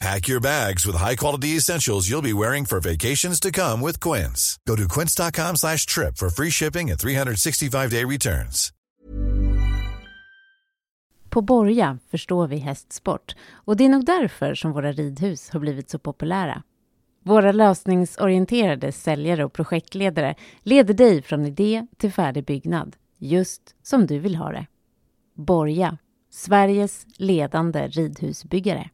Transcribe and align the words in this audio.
Pack 0.00 0.28
your 0.28 0.40
bags 0.40 0.86
with 0.86 0.96
high-quality 0.96 1.56
essentials 1.56 2.08
you'll 2.08 2.22
be 2.22 2.32
wearing 2.32 2.66
for 2.66 2.80
vacations 2.80 3.40
to 3.40 3.50
come 3.50 3.80
with 3.80 4.00
Quince. 4.00 4.58
Go 4.64 4.76
to 4.76 4.86
quince.com 4.88 5.56
slash 5.56 5.86
trip 5.86 6.16
for 6.16 6.30
free 6.30 6.50
shipping 6.50 6.90
and 6.90 6.98
365-day 7.00 8.04
returns. 8.04 8.72
På 11.30 11.42
Borga 11.42 11.98
förstår 12.10 12.46
vi 12.46 12.56
hästsport 12.56 13.36
och 13.52 13.76
det 13.76 13.84
är 13.84 13.88
nog 13.88 14.04
därför 14.04 14.54
som 14.54 14.72
våra 14.72 14.92
ridhus 14.92 15.50
har 15.50 15.60
blivit 15.60 15.90
så 15.90 15.98
populära. 15.98 16.62
Våra 17.24 17.52
lösningsorienterade 17.52 18.92
säljare 18.92 19.44
och 19.44 19.52
projektledare 19.52 20.34
leder 20.62 20.94
dig 20.94 21.22
från 21.22 21.46
idé 21.46 21.86
till 21.96 22.12
färdig 22.12 22.44
byggnad, 22.44 22.96
just 23.18 23.62
som 23.82 24.06
du 24.06 24.18
vill 24.18 24.36
ha 24.36 24.52
det. 24.52 24.66
Borga, 25.34 25.98
Sveriges 26.30 27.06
ledande 27.16 27.88
ridhusbyggare. 27.88 28.90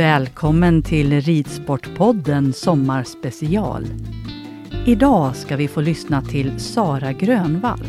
Välkommen 0.00 0.82
till 0.82 1.20
Ridsportpodden 1.20 2.52
Sommarspecial. 2.52 3.86
Idag 4.86 5.36
ska 5.36 5.56
vi 5.56 5.68
få 5.68 5.80
lyssna 5.80 6.22
till 6.22 6.60
Sara 6.60 7.12
Grönvall. 7.12 7.86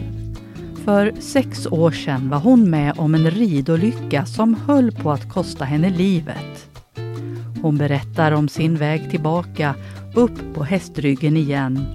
För 0.86 1.13
sex 1.19 1.68
år 1.68 1.91
sedan 1.91 2.30
var 2.30 2.40
hon 2.40 2.69
med 2.69 2.94
om 2.97 3.16
en 3.16 3.31
ridolycka 3.31 4.25
som 4.25 4.53
höll 4.53 4.91
på 4.91 5.12
att 5.12 5.34
kosta 5.34 5.66
henne 5.66 5.90
livet. 5.90 6.69
Hon 7.62 7.78
berättar 7.78 8.31
om 8.31 8.50
sin 8.50 8.75
väg 8.75 9.09
tillbaka, 9.09 9.75
upp 10.16 10.53
på 10.53 10.64
hästryggen 10.64 11.38
igen 11.38 11.85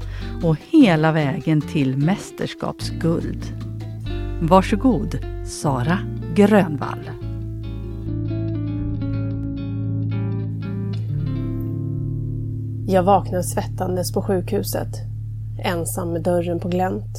och 0.43 0.57
hela 0.71 1.13
vägen 1.13 1.61
till 1.61 1.97
mästerskapsguld. 1.97 3.43
Varsågod, 4.41 5.19
Sara 5.47 5.99
Grönvall. 6.35 7.26
Jag 12.89 13.03
vaknar 13.03 13.43
svettandes 13.43 14.13
på 14.13 14.23
sjukhuset, 14.23 14.89
ensam 15.65 16.13
med 16.13 16.23
dörren 16.23 16.61
på 16.61 16.69
glänt. 16.69 17.17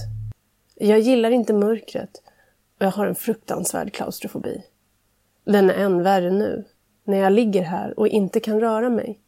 Jag 0.75 0.99
gillar 0.99 1.31
inte 1.31 1.53
mörkret 1.53 2.21
och 2.79 2.85
jag 2.85 2.91
har 2.91 3.07
en 3.07 3.15
fruktansvärd 3.15 3.93
klaustrofobi. 3.93 4.63
Den 5.45 5.69
är 5.69 5.73
än 5.73 6.03
värre 6.03 6.31
nu, 6.31 6.65
när 7.03 7.17
jag 7.17 7.33
ligger 7.33 7.61
här 7.61 7.99
och 7.99 8.07
inte 8.07 8.39
kan 8.39 8.59
röra 8.59 8.89
mig. 8.89 9.19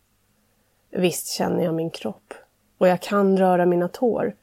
Visst 0.91 1.27
känner 1.27 1.63
jag 1.63 1.73
min 1.73 1.89
kropp 1.89 2.33
och 2.77 2.87
jag 2.87 3.01
kan 3.01 3.37
röra 3.37 3.65
mina 3.65 3.87
tår, 3.87 4.35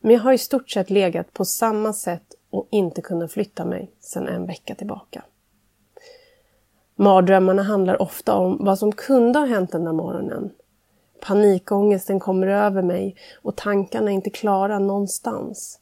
men 0.00 0.10
jag 0.10 0.20
har 0.20 0.32
i 0.32 0.38
stort 0.38 0.70
sett 0.70 0.90
legat 0.90 1.32
på 1.32 1.44
samma 1.44 1.92
sätt 1.92 2.34
och 2.50 2.68
inte 2.70 3.02
kunnat 3.02 3.32
flytta 3.32 3.64
mig 3.64 3.90
sedan 4.00 4.28
en 4.28 4.46
vecka 4.46 4.74
tillbaka. 4.74 5.24
Mardrömmarna 6.96 7.62
handlar 7.62 8.02
ofta 8.02 8.34
om 8.34 8.64
vad 8.64 8.78
som 8.78 8.92
kunde 8.92 9.38
ha 9.38 9.46
hänt 9.46 9.72
den 9.72 9.84
där 9.84 9.92
morgonen 9.92 10.50
Panikångesten 11.26 12.20
kommer 12.20 12.46
över 12.46 12.82
mig 12.82 13.16
och 13.42 13.56
tankarna 13.56 14.10
är 14.10 14.14
inte 14.14 14.30
klara 14.30 14.78
någonstans. 14.78 15.80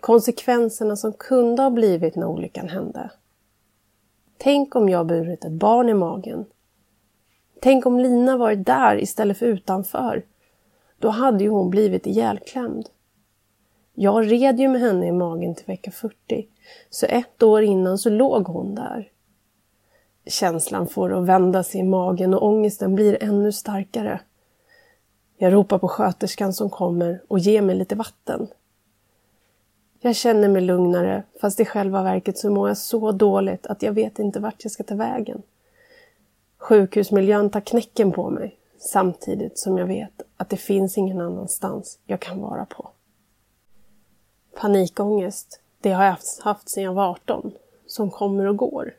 Konsekvenserna 0.00 0.96
som 0.96 1.12
kunde 1.12 1.62
ha 1.62 1.70
blivit 1.70 2.16
när 2.16 2.26
olyckan 2.26 2.68
hände. 2.68 3.10
Tänk 4.38 4.76
om 4.76 4.88
jag 4.88 5.06
burit 5.06 5.44
ett 5.44 5.52
barn 5.52 5.88
i 5.88 5.94
magen. 5.94 6.44
Tänk 7.60 7.86
om 7.86 8.00
Lina 8.00 8.36
varit 8.36 8.66
där 8.66 9.02
istället 9.02 9.38
för 9.38 9.46
utanför. 9.46 10.22
Då 10.98 11.08
hade 11.08 11.44
ju 11.44 11.50
hon 11.50 11.70
blivit 11.70 12.06
ihjälklämd. 12.06 12.88
Jag 13.94 14.32
red 14.32 14.60
ju 14.60 14.68
med 14.68 14.80
henne 14.80 15.06
i 15.06 15.12
magen 15.12 15.54
till 15.54 15.66
vecka 15.66 15.90
40, 15.90 16.46
så 16.90 17.06
ett 17.06 17.42
år 17.42 17.62
innan 17.62 17.98
så 17.98 18.10
låg 18.10 18.46
hon 18.46 18.74
där. 18.74 19.10
Känslan 20.26 20.86
får 20.86 21.18
att 21.18 21.26
vända 21.26 21.62
sig 21.62 21.80
i 21.80 21.84
magen 21.84 22.34
och 22.34 22.46
ångesten 22.46 22.94
blir 22.94 23.22
ännu 23.22 23.52
starkare. 23.52 24.20
Jag 25.36 25.52
ropar 25.52 25.78
på 25.78 25.88
sköterskan 25.88 26.52
som 26.52 26.70
kommer 26.70 27.22
och 27.28 27.38
ger 27.38 27.62
mig 27.62 27.76
lite 27.76 27.94
vatten. 27.94 28.48
Jag 30.00 30.16
känner 30.16 30.48
mig 30.48 30.62
lugnare, 30.62 31.22
fast 31.40 31.60
i 31.60 31.64
själva 31.64 32.02
verket 32.02 32.38
så 32.38 32.50
mår 32.50 32.68
jag 32.68 32.78
så 32.78 33.12
dåligt 33.12 33.66
att 33.66 33.82
jag 33.82 33.92
vet 33.92 34.18
inte 34.18 34.40
vart 34.40 34.64
jag 34.64 34.72
ska 34.72 34.82
ta 34.82 34.94
vägen. 34.94 35.42
Sjukhusmiljön 36.58 37.50
tar 37.50 37.60
knäcken 37.60 38.12
på 38.12 38.30
mig, 38.30 38.58
samtidigt 38.78 39.58
som 39.58 39.78
jag 39.78 39.86
vet 39.86 40.22
att 40.36 40.48
det 40.48 40.56
finns 40.56 40.98
ingen 40.98 41.20
annanstans 41.20 41.98
jag 42.06 42.20
kan 42.20 42.40
vara 42.40 42.64
på. 42.64 42.88
Panikångest, 44.60 45.60
det 45.80 45.92
har 45.92 46.04
jag 46.04 46.16
haft 46.42 46.68
sedan 46.68 46.84
jag 46.84 46.94
var 46.94 47.10
18, 47.10 47.52
som 47.86 48.10
kommer 48.10 48.46
och 48.46 48.56
går. 48.56 48.94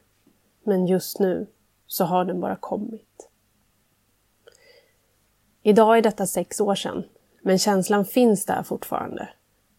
Men 0.63 0.87
just 0.87 1.19
nu 1.19 1.47
så 1.87 2.03
har 2.05 2.25
den 2.25 2.39
bara 2.39 2.55
kommit. 2.55 3.29
Idag 5.61 5.97
är 5.97 6.01
detta 6.01 6.27
sex 6.27 6.61
år 6.61 6.75
sedan, 6.75 7.03
men 7.41 7.59
känslan 7.59 8.05
finns 8.05 8.45
där 8.45 8.63
fortfarande. 8.63 9.29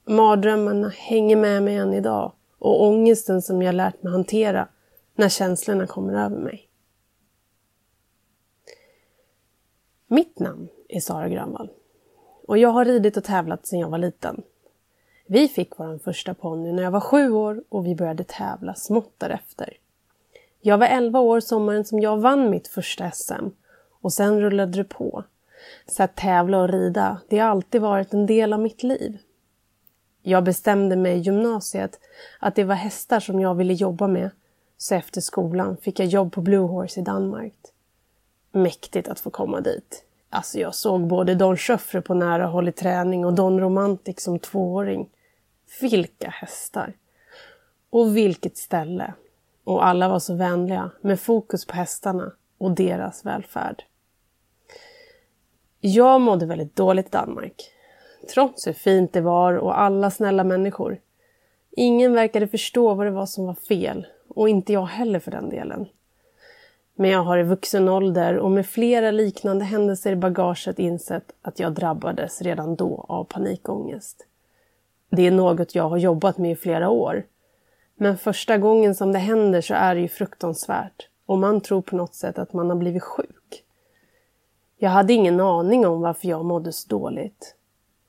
Mardrömmarna 0.05 0.89
hänger 0.89 1.37
med 1.37 1.63
mig 1.63 1.77
än 1.77 1.95
idag 1.95 2.33
och 2.59 2.83
ångesten 2.83 3.43
som 3.43 3.63
jag 3.63 3.75
lärt 3.75 4.03
mig 4.03 4.13
hantera 4.13 4.69
när 5.15 5.29
känslorna 5.29 5.87
kommer 5.87 6.25
över 6.25 6.39
mig. 6.39 6.69
Mitt 10.07 10.39
namn 10.39 10.69
är 10.89 11.01
Sara 11.01 11.29
Grönvall 11.29 11.71
och 12.47 12.59
jag 12.59 12.69
har 12.69 12.85
ridit 12.85 13.17
och 13.17 13.25
tävlat 13.25 13.67
sedan 13.67 13.79
jag 13.79 13.91
var 13.91 13.99
liten. 13.99 14.43
Vi 15.27 15.49
fick 15.49 15.79
vår 15.79 15.99
första 15.99 16.35
ponny 16.35 16.73
när 16.73 16.83
jag 16.83 16.91
var 16.91 17.01
sju 17.01 17.31
år 17.31 17.65
och 17.69 17.87
vi 17.87 17.95
började 17.95 18.25
tävla 18.25 18.75
smått 18.75 19.15
därefter. 19.19 19.77
Jag 20.67 20.79
var 20.79 20.87
11 20.87 21.21
år 21.21 21.41
sommaren 21.41 21.85
som 21.85 22.01
jag 22.01 22.17
vann 22.17 22.51
mitt 22.51 22.69
första 22.69 23.11
SM 23.11 23.49
och 24.01 24.13
sen 24.13 24.41
rullade 24.41 24.73
det 24.73 24.85
på. 24.85 25.25
Så 25.87 26.03
att 26.03 26.17
tävla 26.17 26.59
och 26.59 26.69
rida, 26.69 27.21
det 27.29 27.39
har 27.39 27.49
alltid 27.49 27.81
varit 27.81 28.15
en 28.15 28.27
del 28.27 28.53
av 28.53 28.61
mitt 28.61 28.83
liv. 28.83 29.19
Jag 30.23 30.45
bestämde 30.45 30.97
mig 30.97 31.17
i 31.17 31.21
gymnasiet 31.21 32.01
att 32.41 32.55
det 32.55 32.65
var 32.65 32.75
hästar 32.75 33.21
som 33.21 33.41
jag 33.41 33.55
ville 33.55 33.75
jobba 33.75 34.09
med, 34.09 34.31
så 34.79 34.95
efter 34.95 35.21
skolan 35.21 35.77
fick 35.77 36.01
jag 36.01 36.09
jobb 36.09 36.33
på 36.33 36.41
Blue 36.41 36.67
Horse 36.67 37.01
i 37.01 37.03
Danmark. 37.03 37.55
Mäktigt 38.53 39.09
att 39.09 39.21
få 39.21 39.31
komma 39.31 39.61
dit. 39.61 40.05
Alltså 40.31 40.59
jag 40.59 40.75
såg 40.75 41.07
både 41.07 41.35
Don 41.35 41.57
Schöffre 41.57 42.03
på 42.03 42.15
nära 42.15 42.47
håll 42.47 42.69
i 42.69 42.73
träning 42.73 43.25
och 43.25 43.35
Don 43.35 43.61
Romantic 43.61 44.21
som 44.21 44.39
tvååring. 44.39 45.11
Vilka 45.81 46.29
hästar! 46.29 46.93
Och 47.91 48.17
vilket 48.17 48.57
ställe! 48.57 49.15
Och 49.65 49.87
alla 49.87 50.09
var 50.09 50.19
så 50.19 50.35
vänliga, 50.35 50.91
med 51.01 51.21
fokus 51.21 51.67
på 51.67 51.75
hästarna 51.75 52.33
och 52.59 52.71
deras 52.71 53.27
välfärd. 53.27 53.85
Jag 55.81 56.21
mådde 56.21 56.47
väldigt 56.47 56.77
dåligt 56.77 57.07
i 57.07 57.11
Danmark. 57.11 57.71
Trots 58.35 58.67
hur 58.67 58.73
fint 58.73 59.13
det 59.13 59.21
var 59.21 59.55
och 59.55 59.81
alla 59.81 60.11
snälla 60.11 60.45
människor. 60.45 61.01
Ingen 61.71 62.13
verkade 62.13 62.49
förstå 62.49 62.95
vad 62.95 63.07
det 63.07 63.11
var 63.11 63.27
som 63.27 63.47
var 63.47 63.55
fel 63.55 64.07
och 64.29 64.49
inte 64.49 64.73
jag 64.73 64.87
heller 64.87 65.19
för 65.19 65.31
den 65.31 65.51
delen. 65.51 65.87
Men 66.95 67.11
jag 67.11 67.23
har 67.23 67.39
i 67.39 67.43
vuxen 67.43 67.89
ålder 67.89 68.37
och 68.37 68.51
med 68.51 68.67
flera 68.67 69.11
liknande 69.11 69.65
händelser 69.65 70.13
i 70.13 70.17
bagaget 70.17 70.79
insett 70.79 71.33
att 71.43 71.59
jag 71.59 71.73
drabbades 71.73 72.43
redan 72.43 72.77
då 72.77 73.05
av 73.09 73.25
panikångest. 73.25 74.27
Det 75.11 75.27
är 75.27 75.31
något 75.31 75.75
jag 75.75 75.89
har 75.89 75.97
jobbat 75.97 76.39
med 76.39 76.51
i 76.51 76.57
flera 76.57 76.89
år. 76.89 77.25
Men 77.95 78.19
första 78.19 78.59
gången 78.59 78.95
som 78.95 79.13
det 79.13 79.19
händer 79.19 79.61
så 79.61 79.75
är 79.75 79.95
det 79.95 80.01
ju 80.01 80.09
fruktansvärt 80.09 81.09
och 81.27 81.39
man 81.39 81.61
tror 81.61 81.83
på 81.83 81.97
något 81.97 82.15
sätt 82.15 82.39
att 82.39 82.53
man 82.53 82.69
har 82.69 82.77
blivit 82.77 83.03
sjuk. 83.03 83.65
Jag 84.77 84.91
hade 84.91 85.13
ingen 85.13 85.41
aning 85.41 85.87
om 85.87 86.01
varför 86.01 86.29
jag 86.29 86.45
mådde 86.45 86.73
så 86.73 86.89
dåligt. 86.89 87.55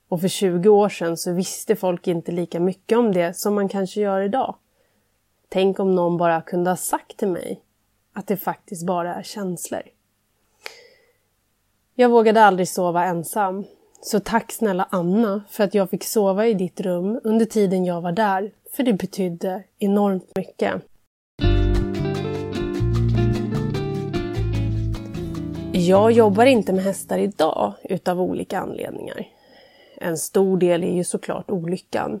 Och 0.08 0.20
för 0.20 0.28
20 0.28 0.68
år 0.68 0.88
sedan 0.88 1.16
så 1.16 1.32
visste 1.32 1.76
folk 1.76 2.08
inte 2.08 2.32
lika 2.32 2.60
mycket 2.60 2.98
om 2.98 3.12
det 3.12 3.34
som 3.36 3.54
man 3.54 3.68
kanske 3.68 4.00
gör 4.00 4.20
idag. 4.20 4.54
Tänk 5.48 5.80
om 5.80 5.94
någon 5.94 6.16
bara 6.16 6.40
kunde 6.40 6.70
ha 6.70 6.76
sagt 6.76 7.16
till 7.16 7.28
mig 7.28 7.60
att 8.12 8.26
det 8.26 8.36
faktiskt 8.36 8.86
bara 8.86 9.14
är 9.14 9.22
känslor. 9.22 9.82
Jag 11.94 12.08
vågade 12.08 12.44
aldrig 12.44 12.68
sova 12.68 13.04
ensam. 13.04 13.64
Så 14.02 14.20
tack 14.20 14.52
snälla 14.52 14.88
Anna 14.90 15.42
för 15.48 15.64
att 15.64 15.74
jag 15.74 15.90
fick 15.90 16.04
sova 16.04 16.46
i 16.46 16.54
ditt 16.54 16.80
rum 16.80 17.20
under 17.24 17.46
tiden 17.46 17.84
jag 17.84 18.00
var 18.00 18.12
där, 18.12 18.50
för 18.76 18.82
det 18.82 18.92
betydde 18.92 19.62
enormt 19.78 20.36
mycket. 20.36 20.74
Jag 25.72 26.12
jobbar 26.12 26.46
inte 26.46 26.72
med 26.72 26.84
hästar 26.84 27.18
idag 27.18 27.74
utav 27.82 28.20
olika 28.20 28.58
anledningar. 28.58 29.28
En 29.96 30.18
stor 30.18 30.58
del 30.58 30.84
är 30.84 30.92
ju 30.92 31.04
såklart 31.04 31.50
olyckan. 31.50 32.20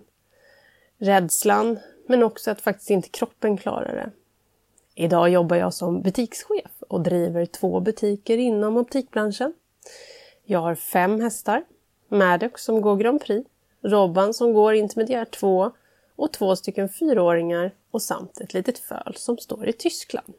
Rädslan, 0.98 1.78
men 2.06 2.22
också 2.22 2.50
att 2.50 2.60
faktiskt 2.60 2.90
inte 2.90 3.08
kroppen 3.08 3.56
klarar 3.56 3.94
det. 3.94 4.10
Idag 4.94 5.28
jobbar 5.28 5.56
jag 5.56 5.74
som 5.74 6.02
butikschef 6.02 6.82
och 6.88 7.00
driver 7.00 7.46
två 7.46 7.80
butiker 7.80 8.38
inom 8.38 8.76
optikbranschen. 8.76 9.52
Jag 10.44 10.58
har 10.58 10.74
fem 10.74 11.20
hästar. 11.20 11.64
Maddox 12.08 12.64
som 12.64 12.80
går 12.80 12.96
Grand 12.96 13.20
Prix, 13.20 13.50
Robban 13.82 14.34
som 14.34 14.52
går 14.52 14.74
intermediär 14.74 15.24
2 15.24 15.72
och 16.16 16.32
två 16.32 16.56
stycken 16.56 16.88
fyraåringar 16.88 17.74
och 17.90 18.02
samt 18.02 18.40
ett 18.40 18.54
litet 18.54 18.78
föl 18.78 19.14
som 19.16 19.38
står 19.38 19.68
i 19.68 19.72
Tyskland. 19.72 20.34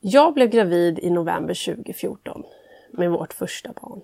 Jag 0.00 0.34
blev 0.34 0.50
gravid 0.50 0.98
i 0.98 1.10
november 1.10 1.74
2014 1.74 2.42
med 2.90 3.10
vårt 3.10 3.34
första 3.34 3.72
barn. 3.72 4.00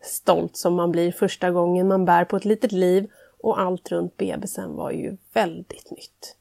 Stolt 0.00 0.56
som 0.56 0.74
man 0.74 0.92
blir 0.92 1.12
första 1.12 1.50
gången 1.50 1.88
man 1.88 2.04
bär 2.04 2.24
på 2.24 2.36
ett 2.36 2.44
litet 2.44 2.72
liv 2.72 3.10
och 3.40 3.60
allt 3.60 3.92
runt 3.92 4.16
bebisen 4.16 4.74
var 4.74 4.90
ju 4.90 5.16
väldigt 5.32 5.90
nytt. 5.90 6.36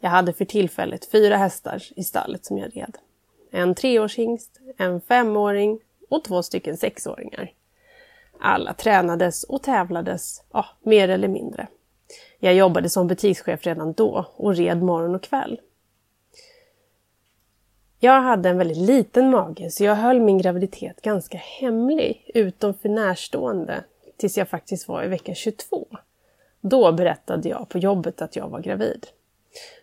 Jag 0.00 0.10
hade 0.10 0.32
för 0.32 0.44
tillfället 0.44 1.04
fyra 1.04 1.36
hästar 1.36 1.82
i 1.96 2.04
stallet 2.04 2.44
som 2.44 2.58
jag 2.58 2.76
red. 2.76 2.98
En 3.50 3.74
treårshingst, 3.74 4.60
en 4.76 5.00
femåring 5.00 5.80
och 6.08 6.24
två 6.24 6.42
stycken 6.42 6.76
sexåringar. 6.76 7.52
Alla 8.44 8.74
tränades 8.74 9.44
och 9.44 9.62
tävlades, 9.62 10.42
ja, 10.52 10.66
mer 10.82 11.08
eller 11.08 11.28
mindre. 11.28 11.66
Jag 12.38 12.54
jobbade 12.54 12.88
som 12.88 13.06
butikschef 13.06 13.66
redan 13.66 13.92
då 13.92 14.26
och 14.36 14.56
red 14.56 14.82
morgon 14.82 15.14
och 15.14 15.22
kväll. 15.22 15.60
Jag 17.98 18.22
hade 18.22 18.48
en 18.48 18.58
väldigt 18.58 18.76
liten 18.76 19.30
mage 19.30 19.70
så 19.70 19.84
jag 19.84 19.94
höll 19.94 20.20
min 20.20 20.38
graviditet 20.38 21.02
ganska 21.02 21.38
hemlig 21.38 22.30
utom 22.34 22.74
för 22.74 22.88
närstående 22.88 23.84
tills 24.16 24.38
jag 24.38 24.48
faktiskt 24.48 24.88
var 24.88 25.04
i 25.04 25.08
vecka 25.08 25.34
22. 25.34 25.86
Då 26.60 26.92
berättade 26.92 27.48
jag 27.48 27.68
på 27.68 27.78
jobbet 27.78 28.22
att 28.22 28.36
jag 28.36 28.48
var 28.48 28.60
gravid. 28.60 29.06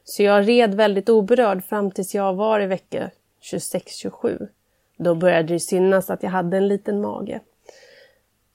Så 0.03 0.23
jag 0.23 0.47
red 0.47 0.73
väldigt 0.73 1.09
oberörd 1.09 1.63
fram 1.63 1.91
tills 1.91 2.15
jag 2.15 2.33
var 2.33 2.59
i 2.59 2.65
vecka 2.65 3.11
26-27. 3.51 4.47
Då 4.97 5.15
började 5.15 5.53
det 5.53 5.59
synas 5.59 6.09
att 6.09 6.23
jag 6.23 6.29
hade 6.29 6.57
en 6.57 6.67
liten 6.67 7.01
mage. 7.01 7.39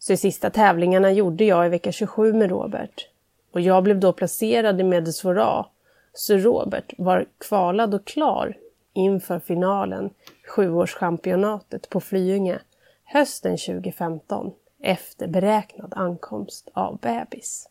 Så 0.04 0.12
de 0.12 0.16
sista 0.16 0.50
tävlingarna 0.50 1.12
gjorde 1.12 1.44
jag 1.44 1.66
i 1.66 1.68
vecka 1.68 1.92
27 1.92 2.32
med 2.32 2.50
Robert. 2.50 3.08
Och 3.52 3.60
jag 3.60 3.82
blev 3.82 4.00
då 4.00 4.12
placerad 4.12 4.80
i 4.80 4.84
Medesvora. 4.84 5.66
Så 6.12 6.36
Robert 6.36 6.92
var 6.98 7.26
kvalad 7.38 7.94
och 7.94 8.04
klar 8.04 8.56
inför 8.92 9.38
finalen, 9.38 10.10
sjuårschampionatet 10.48 11.88
på 11.88 12.00
Flyinge, 12.00 12.58
hösten 13.04 13.56
2015 13.56 14.52
efter 14.82 15.26
beräknad 15.26 15.92
ankomst 15.96 16.68
av 16.72 16.98
bebis. 16.98 17.68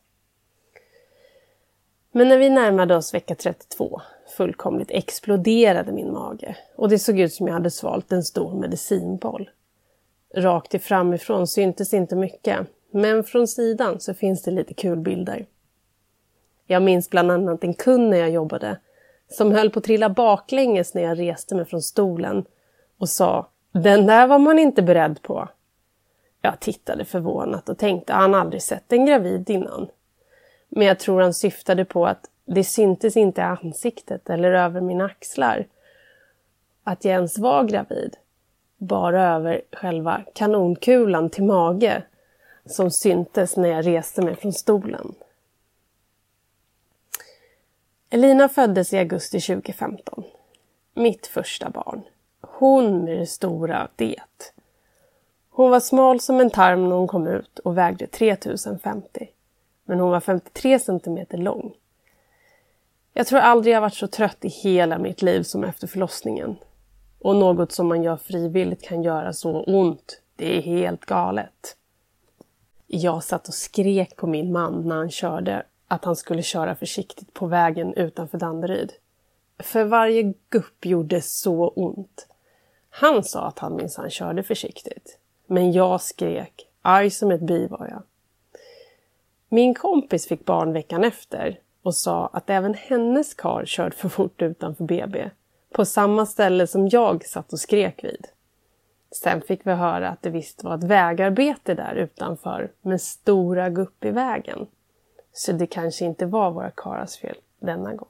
Men 2.11 2.27
när 2.27 2.37
vi 2.37 2.49
närmade 2.49 2.95
oss 2.95 3.13
vecka 3.13 3.35
32 3.35 4.01
fullkomligt 4.37 4.91
exploderade 4.91 5.91
min 5.91 6.13
mage 6.13 6.57
och 6.75 6.89
det 6.89 6.99
såg 6.99 7.19
ut 7.19 7.33
som 7.33 7.47
jag 7.47 7.53
hade 7.53 7.71
svalt 7.71 8.11
en 8.11 8.23
stor 8.23 8.59
medicinboll. 8.59 9.49
Rakt 10.35 10.83
framifrån 10.83 11.47
syntes 11.47 11.93
inte 11.93 12.15
mycket, 12.15 12.67
men 12.91 13.23
från 13.23 13.47
sidan 13.47 13.99
så 13.99 14.13
finns 14.13 14.43
det 14.43 14.51
lite 14.51 14.73
kul 14.73 14.99
bilder. 14.99 15.45
Jag 16.67 16.81
minns 16.81 17.09
bland 17.09 17.31
annat 17.31 17.63
en 17.63 17.73
kund 17.73 18.09
när 18.09 18.17
jag 18.17 18.29
jobbade 18.29 18.77
som 19.29 19.51
höll 19.51 19.69
på 19.69 19.79
att 19.79 19.85
trilla 19.85 20.09
baklänges 20.09 20.93
när 20.93 21.01
jag 21.01 21.19
reste 21.19 21.55
mig 21.55 21.65
från 21.65 21.81
stolen 21.81 22.45
och 22.97 23.09
sa 23.09 23.47
”Den 23.71 24.05
där 24.05 24.27
var 24.27 24.39
man 24.39 24.59
inte 24.59 24.81
beredd 24.81 25.21
på”. 25.21 25.47
Jag 26.41 26.59
tittade 26.59 27.05
förvånat 27.05 27.69
och 27.69 27.77
tänkte 27.77 28.13
han 28.13 28.35
aldrig 28.35 28.61
sett 28.61 28.93
en 28.93 29.05
gravid 29.05 29.49
innan. 29.49 29.87
Men 30.69 30.87
jag 30.87 30.99
tror 30.99 31.21
han 31.21 31.33
syftade 31.33 31.85
på 31.85 32.07
att 32.07 32.29
det 32.45 32.63
syntes 32.63 33.17
inte 33.17 33.41
i 33.41 33.43
ansiktet 33.43 34.29
eller 34.29 34.51
över 34.51 34.81
mina 34.81 35.05
axlar 35.05 35.65
att 36.83 37.05
jag 37.05 37.13
ens 37.13 37.37
var 37.37 37.63
gravid. 37.63 38.17
Bara 38.77 39.35
över 39.35 39.61
själva 39.71 40.21
kanonkulan 40.33 41.29
till 41.29 41.43
mage 41.43 42.03
som 42.65 42.91
syntes 42.91 43.57
när 43.57 43.69
jag 43.69 43.87
reste 43.87 44.21
mig 44.21 44.35
från 44.35 44.53
stolen. 44.53 45.15
Elina 48.09 48.49
föddes 48.49 48.93
i 48.93 48.97
augusti 48.97 49.39
2015. 49.39 50.23
Mitt 50.93 51.27
första 51.27 51.69
barn. 51.69 52.01
Hon 52.41 53.03
med 53.03 53.17
det 53.17 53.27
stora 53.27 53.87
det. 53.95 54.53
Hon 55.49 55.71
var 55.71 55.79
smal 55.79 56.19
som 56.19 56.39
en 56.39 56.49
tarm 56.49 56.89
när 56.89 56.95
hon 56.95 57.07
kom 57.07 57.27
ut 57.27 57.59
och 57.59 57.77
vägde 57.77 58.07
3050 58.07 59.29
men 59.85 59.99
hon 59.99 60.11
var 60.11 60.19
53 60.19 60.79
centimeter 60.79 61.37
lång. 61.37 61.73
Jag 63.13 63.27
tror 63.27 63.39
aldrig 63.39 63.75
jag 63.75 63.81
varit 63.81 63.93
så 63.93 64.07
trött 64.07 64.45
i 64.45 64.47
hela 64.47 64.97
mitt 64.97 65.21
liv 65.21 65.43
som 65.43 65.63
efter 65.63 65.87
förlossningen. 65.87 66.55
Och 67.23 67.35
något 67.35 67.71
som 67.71 67.87
man 67.87 68.03
gör 68.03 68.17
frivilligt 68.17 68.81
kan 68.81 69.03
göra 69.03 69.33
så 69.33 69.63
ont. 69.63 70.21
Det 70.35 70.57
är 70.57 70.61
helt 70.61 71.05
galet. 71.05 71.77
Jag 72.87 73.23
satt 73.23 73.47
och 73.47 73.53
skrek 73.53 74.15
på 74.15 74.27
min 74.27 74.51
man 74.51 74.87
när 74.87 74.95
han 74.95 75.11
körde 75.11 75.65
att 75.87 76.05
han 76.05 76.15
skulle 76.15 76.41
köra 76.41 76.75
försiktigt 76.75 77.33
på 77.33 77.45
vägen 77.45 77.93
utanför 77.93 78.37
Danderyd. 78.37 78.91
För 79.59 79.83
varje 79.83 80.33
gupp 80.49 80.85
gjorde 80.85 81.21
så 81.21 81.67
ont. 81.67 82.27
Han 82.89 83.23
sa 83.23 83.47
att 83.47 83.59
han 83.59 83.75
minsann 83.75 84.09
körde 84.09 84.43
försiktigt. 84.43 85.19
Men 85.47 85.71
jag 85.71 86.01
skrek, 86.01 86.67
arg 86.81 87.09
som 87.09 87.31
ett 87.31 87.41
bi 87.41 87.67
var 87.67 87.87
jag. 87.87 88.03
Min 89.49 89.73
kompis 89.73 90.27
fick 90.27 90.45
barn 90.45 90.73
veckan 90.73 91.03
efter 91.03 91.59
och 91.81 91.95
sa 91.95 92.27
att 92.33 92.49
även 92.49 92.73
hennes 92.73 93.33
kar 93.33 93.63
kört 93.65 93.93
för 93.93 94.09
fort 94.09 94.41
utanför 94.41 94.83
BB. 94.83 95.29
På 95.73 95.85
samma 95.85 96.25
ställe 96.25 96.67
som 96.67 96.87
jag 96.87 97.25
satt 97.25 97.53
och 97.53 97.59
skrek 97.59 98.03
vid. 98.03 98.27
Sen 99.11 99.41
fick 99.41 99.67
vi 99.67 99.71
höra 99.71 100.09
att 100.09 100.21
det 100.21 100.29
visst 100.29 100.63
var 100.63 100.75
ett 100.75 100.83
vägarbete 100.83 101.73
där 101.73 101.95
utanför 101.95 102.71
med 102.81 103.01
stora 103.01 103.69
gupp 103.69 104.05
i 104.05 104.11
vägen. 104.11 104.67
Så 105.31 105.51
det 105.51 105.67
kanske 105.67 106.05
inte 106.05 106.25
var 106.25 106.51
våra 106.51 106.71
karars 106.71 107.17
fel 107.17 107.37
denna 107.59 107.93
gång. 107.93 108.09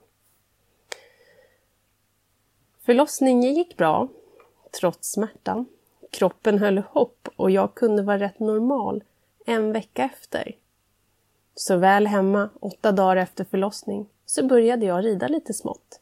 Förlossningen 2.81 3.53
gick 3.53 3.77
bra, 3.77 4.07
trots 4.79 5.11
smärtan. 5.11 5.65
Kroppen 6.11 6.59
höll 6.59 6.77
hopp 6.77 7.29
och 7.35 7.51
jag 7.51 7.75
kunde 7.75 8.03
vara 8.03 8.19
rätt 8.19 8.39
normal 8.39 9.03
en 9.45 9.71
vecka 9.71 10.03
efter. 10.13 10.55
Så 11.55 11.77
väl 11.77 12.07
hemma, 12.07 12.49
åtta 12.59 12.91
dagar 12.91 13.15
efter 13.15 13.43
förlossning, 13.43 14.09
så 14.25 14.45
började 14.45 14.85
jag 14.85 15.05
rida 15.05 15.27
lite 15.27 15.53
smått. 15.53 15.99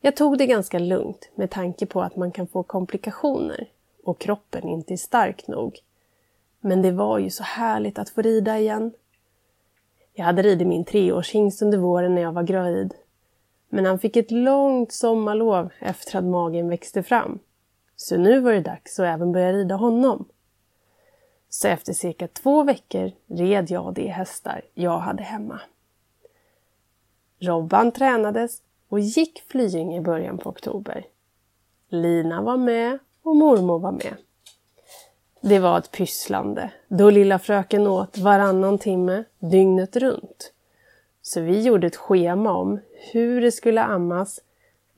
Jag 0.00 0.16
tog 0.16 0.38
det 0.38 0.46
ganska 0.46 0.78
lugnt 0.78 1.30
med 1.34 1.50
tanke 1.50 1.86
på 1.86 2.02
att 2.02 2.16
man 2.16 2.32
kan 2.32 2.46
få 2.46 2.62
komplikationer 2.62 3.68
och 4.04 4.18
kroppen 4.18 4.68
inte 4.68 4.94
är 4.94 4.96
stark 4.96 5.48
nog. 5.48 5.78
Men 6.60 6.82
det 6.82 6.92
var 6.92 7.18
ju 7.18 7.30
så 7.30 7.42
härligt 7.42 7.98
att 7.98 8.10
få 8.10 8.22
rida 8.22 8.58
igen. 8.58 8.92
Jag 10.12 10.24
hade 10.24 10.42
ridit 10.42 10.68
min 10.68 10.84
treårshingst 10.84 11.62
under 11.62 11.78
våren 11.78 12.14
när 12.14 12.22
jag 12.22 12.32
var 12.32 12.42
gravid. 12.42 12.94
Men 13.68 13.86
han 13.86 13.98
fick 13.98 14.16
ett 14.16 14.30
långt 14.30 14.92
sommarlov 14.92 15.70
efter 15.78 16.18
att 16.18 16.24
magen 16.24 16.68
växte 16.68 17.02
fram. 17.02 17.38
Så 17.96 18.16
nu 18.16 18.40
var 18.40 18.52
det 18.52 18.60
dags 18.60 18.98
att 18.98 19.06
även 19.06 19.32
börja 19.32 19.52
rida 19.52 19.74
honom. 19.74 20.24
Så 21.48 21.68
efter 21.68 21.92
cirka 21.92 22.28
två 22.28 22.62
veckor 22.62 23.12
red 23.26 23.70
jag 23.70 23.94
de 23.94 24.08
hästar 24.08 24.62
jag 24.74 24.98
hade 24.98 25.22
hemma. 25.22 25.60
Robban 27.38 27.92
tränades 27.92 28.62
och 28.88 29.00
gick 29.00 29.42
flying 29.48 29.96
i 29.96 30.00
början 30.00 30.38
på 30.38 30.50
oktober. 30.50 31.06
Lina 31.88 32.42
var 32.42 32.56
med 32.56 32.98
och 33.22 33.36
mormor 33.36 33.78
var 33.78 33.92
med. 33.92 34.14
Det 35.40 35.58
var 35.58 35.78
ett 35.78 35.92
pysslande 35.92 36.70
då 36.88 37.10
lilla 37.10 37.38
fröken 37.38 37.86
åt 37.86 38.18
varannan 38.18 38.78
timme 38.78 39.24
dygnet 39.38 39.96
runt. 39.96 40.52
Så 41.22 41.40
vi 41.40 41.62
gjorde 41.62 41.86
ett 41.86 41.96
schema 41.96 42.54
om 42.54 42.80
hur 43.12 43.40
det 43.40 43.52
skulle 43.52 43.82
ammas 43.82 44.40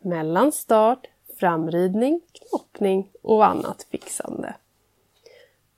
mellan 0.00 0.52
start, 0.52 1.06
framridning, 1.40 2.20
knoppning 2.32 3.10
och 3.22 3.46
annat 3.46 3.86
fixande. 3.90 4.54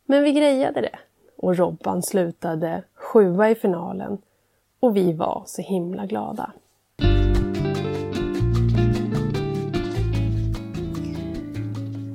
Men 0.05 0.23
vi 0.23 0.33
grejade 0.33 0.81
det 0.81 0.99
och 1.37 1.57
Robban 1.57 2.03
slutade 2.03 2.83
sjua 2.95 3.51
i 3.51 3.55
finalen 3.55 4.19
och 4.81 4.97
vi 4.97 5.13
var 5.13 5.43
så 5.47 5.63
himla 5.63 6.07
glada. 6.07 6.53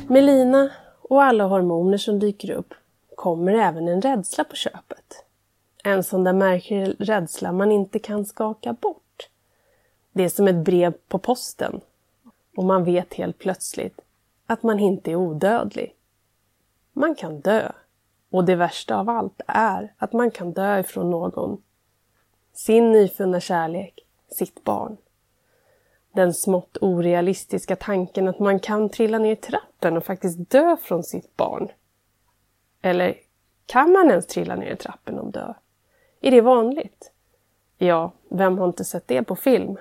Melina 0.10 0.70
och 1.02 1.24
alla 1.24 1.44
hormoner 1.44 1.98
som 1.98 2.20
dyker 2.20 2.52
upp 2.52 2.74
kommer 3.16 3.54
även 3.54 3.88
en 3.88 4.02
rädsla 4.02 4.44
på 4.44 4.56
köpet. 4.56 5.26
En 5.84 6.04
sån 6.04 6.24
där 6.24 6.34
märklig 6.34 6.96
rädsla 7.00 7.52
man 7.52 7.72
inte 7.72 8.00
kan 8.00 8.26
skaka 8.26 8.74
bort. 8.74 9.30
Det 10.12 10.24
är 10.24 10.30
som 10.30 10.48
ett 10.48 10.66
brev 10.66 10.94
på 11.08 11.20
posten 11.20 11.82
och 12.58 12.64
man 12.64 12.84
vet 12.84 13.14
helt 13.14 13.38
plötsligt 13.38 14.02
att 14.46 14.64
man 14.64 14.80
inte 14.80 15.12
är 15.12 15.16
odödlig. 15.16 15.96
Man 16.94 17.16
kan 17.16 17.40
dö. 17.40 17.72
Och 18.30 18.46
det 18.46 18.56
värsta 18.56 18.98
av 18.98 19.10
allt 19.10 19.42
är 19.48 19.94
att 19.98 20.14
man 20.14 20.32
kan 20.32 20.54
dö 20.54 20.80
ifrån 20.80 21.12
någon. 21.12 21.62
Sin 22.54 22.92
nyfunna 22.92 23.40
kärlek, 23.40 24.00
sitt 24.30 24.64
barn. 24.64 24.98
Den 26.18 26.34
smått 26.34 26.78
orealistiska 26.82 27.76
tanken 27.76 28.28
att 28.28 28.40
man 28.40 28.60
kan 28.60 28.90
trilla 28.90 29.20
ner 29.20 29.32
i 29.32 29.36
trappen 29.36 29.98
och 29.98 30.06
faktiskt 30.06 30.50
dö 30.50 30.78
från 30.82 31.04
sitt 31.04 31.38
barn. 31.38 31.72
Eller 32.82 33.18
kan 33.66 33.92
man 33.92 34.10
ens 34.10 34.28
trilla 34.28 34.56
ner 34.56 34.72
i 34.72 34.76
trappen 34.76 35.20
och 35.20 35.32
dö? 35.32 35.54
Är 36.22 36.32
det 36.32 36.42
vanligt? 36.42 37.12
Ja, 37.78 38.12
vem 38.30 38.58
har 38.58 38.68
inte 38.68 38.86
sett 38.86 39.08
det 39.08 39.24
på 39.24 39.36
film? 39.36 39.78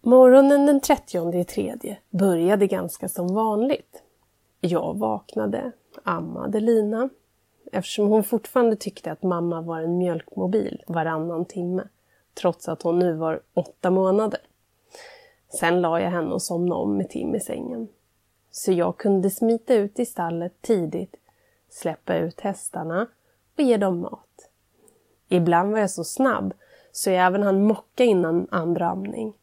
Morgonen 0.00 0.66
den 0.66 0.80
30 0.80 1.44
tredje 1.44 1.98
började 2.10 2.66
ganska 2.66 3.08
som 3.08 3.34
vanligt. 3.34 4.02
Jag 4.60 4.98
vaknade, 4.98 5.72
ammade 6.02 6.60
Lina 6.60 7.08
eftersom 7.72 8.08
hon 8.08 8.24
fortfarande 8.24 8.76
tyckte 8.76 9.12
att 9.12 9.22
mamma 9.22 9.60
var 9.60 9.80
en 9.80 9.98
mjölkmobil 9.98 10.82
varannan 10.86 11.44
timme 11.44 11.88
trots 12.36 12.68
att 12.68 12.82
hon 12.82 12.98
nu 12.98 13.12
var 13.12 13.40
åtta 13.54 13.90
månader. 13.90 14.40
Sen 15.48 15.80
la 15.80 16.00
jag 16.00 16.10
henne 16.10 16.30
och 16.30 16.42
somnade 16.42 16.80
om 16.80 16.96
med 16.96 17.10
Tim 17.10 17.34
i 17.34 17.40
sängen. 17.40 17.88
Så 18.50 18.72
jag 18.72 18.96
kunde 18.96 19.30
smita 19.30 19.74
ut 19.74 19.98
i 19.98 20.06
stallet 20.06 20.62
tidigt, 20.62 21.16
släppa 21.68 22.16
ut 22.16 22.40
hästarna 22.40 23.06
och 23.56 23.62
ge 23.62 23.76
dem 23.76 24.00
mat. 24.00 24.50
Ibland 25.28 25.72
var 25.72 25.78
jag 25.78 25.90
så 25.90 26.04
snabb 26.04 26.54
så 26.92 27.10
jag 27.10 27.26
även 27.26 27.42
hann 27.42 27.62
mocka 27.62 28.04
innan 28.04 28.46
andra 28.50 28.86
amning. 28.86 29.34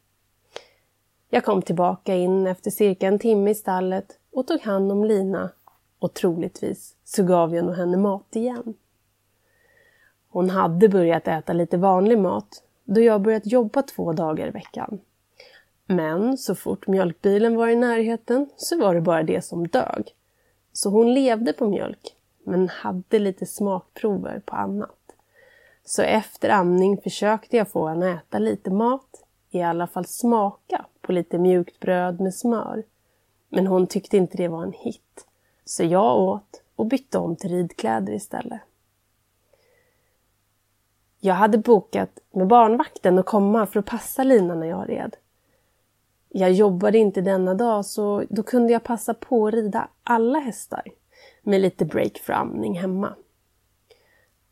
Jag 1.28 1.44
kom 1.44 1.62
tillbaka 1.62 2.14
in 2.14 2.46
efter 2.46 2.70
cirka 2.70 3.06
en 3.06 3.18
timme 3.18 3.50
i 3.50 3.54
stallet 3.54 4.18
och 4.32 4.46
tog 4.46 4.60
hand 4.60 4.92
om 4.92 5.04
Lina 5.04 5.50
och 5.98 6.14
troligtvis 6.14 6.96
så 7.04 7.22
gav 7.22 7.54
jag 7.54 7.64
nog 7.64 7.74
henne 7.74 7.96
mat 7.96 8.36
igen. 8.36 8.74
Hon 10.28 10.50
hade 10.50 10.88
börjat 10.88 11.28
äta 11.28 11.52
lite 11.52 11.76
vanlig 11.76 12.18
mat 12.18 12.62
då 12.84 13.00
jag 13.00 13.22
börjat 13.22 13.46
jobba 13.46 13.82
två 13.82 14.12
dagar 14.12 14.46
i 14.46 14.50
veckan. 14.50 15.00
Men 15.86 16.38
så 16.38 16.54
fort 16.54 16.86
mjölkbilen 16.86 17.56
var 17.56 17.68
i 17.68 17.76
närheten 17.76 18.50
så 18.56 18.80
var 18.80 18.94
det 18.94 19.00
bara 19.00 19.22
det 19.22 19.44
som 19.44 19.68
dög. 19.68 20.14
Så 20.72 20.90
hon 20.90 21.14
levde 21.14 21.52
på 21.52 21.68
mjölk, 21.68 22.16
men 22.44 22.68
hade 22.68 23.18
lite 23.18 23.46
smakprover 23.46 24.42
på 24.46 24.56
annat. 24.56 24.98
Så 25.84 26.02
efter 26.02 26.48
amning 26.48 27.00
försökte 27.00 27.56
jag 27.56 27.70
få 27.70 27.88
henne 27.88 28.12
äta 28.12 28.38
lite 28.38 28.70
mat, 28.70 29.24
i 29.50 29.62
alla 29.62 29.86
fall 29.86 30.06
smaka 30.06 30.86
på 31.00 31.12
lite 31.12 31.38
mjukt 31.38 31.80
bröd 31.80 32.20
med 32.20 32.34
smör. 32.34 32.84
Men 33.48 33.66
hon 33.66 33.86
tyckte 33.86 34.16
inte 34.16 34.36
det 34.36 34.48
var 34.48 34.62
en 34.62 34.72
hit. 34.72 35.26
Så 35.64 35.84
jag 35.84 36.18
åt 36.18 36.62
och 36.76 36.86
bytte 36.86 37.18
om 37.18 37.36
till 37.36 37.50
ridkläder 37.50 38.12
istället. 38.12 38.60
Jag 41.24 41.34
hade 41.34 41.58
bokat 41.58 42.18
med 42.32 42.46
barnvakten 42.46 43.18
att 43.18 43.26
komma 43.26 43.66
för 43.66 43.80
att 43.80 43.86
passa 43.86 44.24
Lina 44.24 44.54
när 44.54 44.66
jag 44.66 44.88
red. 44.88 45.16
Jag 46.28 46.52
jobbade 46.52 46.98
inte 46.98 47.20
denna 47.20 47.54
dag 47.54 47.84
så 47.84 48.24
då 48.30 48.42
kunde 48.42 48.72
jag 48.72 48.84
passa 48.84 49.14
på 49.14 49.46
att 49.46 49.54
rida 49.54 49.88
alla 50.02 50.38
hästar 50.38 50.82
med 51.42 51.60
lite 51.60 51.84
break 51.84 52.18
för 52.18 52.32
amning 52.32 52.78
hemma. 52.78 53.14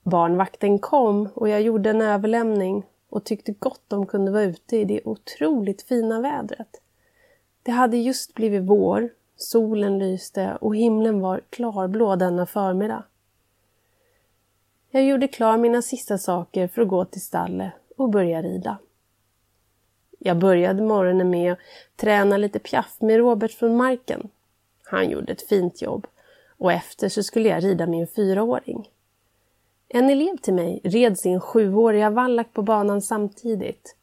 Barnvakten 0.02 0.78
kom 0.78 1.28
och 1.34 1.48
jag 1.48 1.62
gjorde 1.62 1.90
en 1.90 2.02
överlämning 2.02 2.86
och 3.10 3.24
tyckte 3.24 3.52
gott 3.52 3.84
de 3.88 4.06
kunde 4.06 4.30
vara 4.30 4.42
ute 4.42 4.76
i 4.76 4.84
det 4.84 5.00
otroligt 5.04 5.82
fina 5.82 6.20
vädret. 6.20 6.80
Det 7.62 7.70
hade 7.70 7.96
just 7.96 8.34
blivit 8.34 8.62
vår, 8.62 9.10
solen 9.36 9.98
lyste 9.98 10.58
och 10.60 10.76
himlen 10.76 11.20
var 11.20 11.40
klarblå 11.50 12.16
denna 12.16 12.46
förmiddag. 12.46 13.04
Jag 14.94 15.04
gjorde 15.04 15.28
klar 15.28 15.56
mina 15.56 15.82
sista 15.82 16.18
saker 16.18 16.68
för 16.68 16.82
att 16.82 16.88
gå 16.88 17.04
till 17.04 17.20
stallet 17.20 17.72
och 17.96 18.10
börja 18.10 18.42
rida. 18.42 18.78
Jag 20.18 20.38
började 20.38 20.82
morgonen 20.82 21.30
med 21.30 21.52
att 21.52 21.58
träna 21.96 22.36
lite 22.36 22.58
piaff 22.58 22.96
med 23.00 23.16
Robert 23.16 23.52
från 23.52 23.76
marken. 23.76 24.28
Han 24.84 25.10
gjorde 25.10 25.32
ett 25.32 25.48
fint 25.48 25.82
jobb 25.82 26.06
och 26.58 26.72
efter 26.72 27.08
så 27.08 27.22
skulle 27.22 27.48
jag 27.48 27.64
rida 27.64 27.86
min 27.86 28.06
fyraåring. 28.06 28.88
En 29.88 30.10
elev 30.10 30.36
till 30.36 30.54
mig 30.54 30.80
red 30.84 31.18
sin 31.18 31.40
sjuåriga 31.40 32.10
vallack 32.10 32.52
på 32.52 32.62
banan 32.62 33.02
samtidigt. 33.02 33.96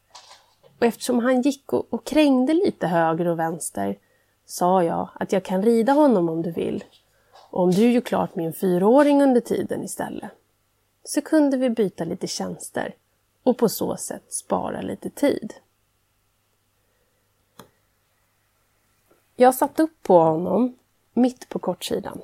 Och 0.78 0.86
eftersom 0.86 1.18
han 1.18 1.42
gick 1.42 1.72
och, 1.72 1.86
och 1.90 2.06
krängde 2.06 2.54
lite 2.54 2.86
höger 2.86 3.28
och 3.28 3.38
vänster 3.38 3.98
sa 4.46 4.84
jag 4.84 5.08
att 5.14 5.32
jag 5.32 5.44
kan 5.44 5.62
rida 5.62 5.92
honom 5.92 6.28
om 6.28 6.42
du 6.42 6.50
vill. 6.50 6.84
Och 7.50 7.62
om 7.62 7.70
du 7.70 7.90
gör 7.92 8.00
klart 8.00 8.36
min 8.36 8.52
fyraåring 8.52 9.22
under 9.22 9.40
tiden 9.40 9.84
istället 9.84 10.30
så 11.04 11.20
kunde 11.20 11.56
vi 11.56 11.70
byta 11.70 12.04
lite 12.04 12.26
tjänster 12.26 12.94
och 13.42 13.58
på 13.58 13.68
så 13.68 13.96
sätt 13.96 14.32
spara 14.32 14.80
lite 14.80 15.10
tid. 15.10 15.54
Jag 19.36 19.54
satt 19.54 19.80
upp 19.80 20.02
på 20.02 20.18
honom 20.18 20.76
mitt 21.12 21.48
på 21.48 21.58
kortsidan. 21.58 22.20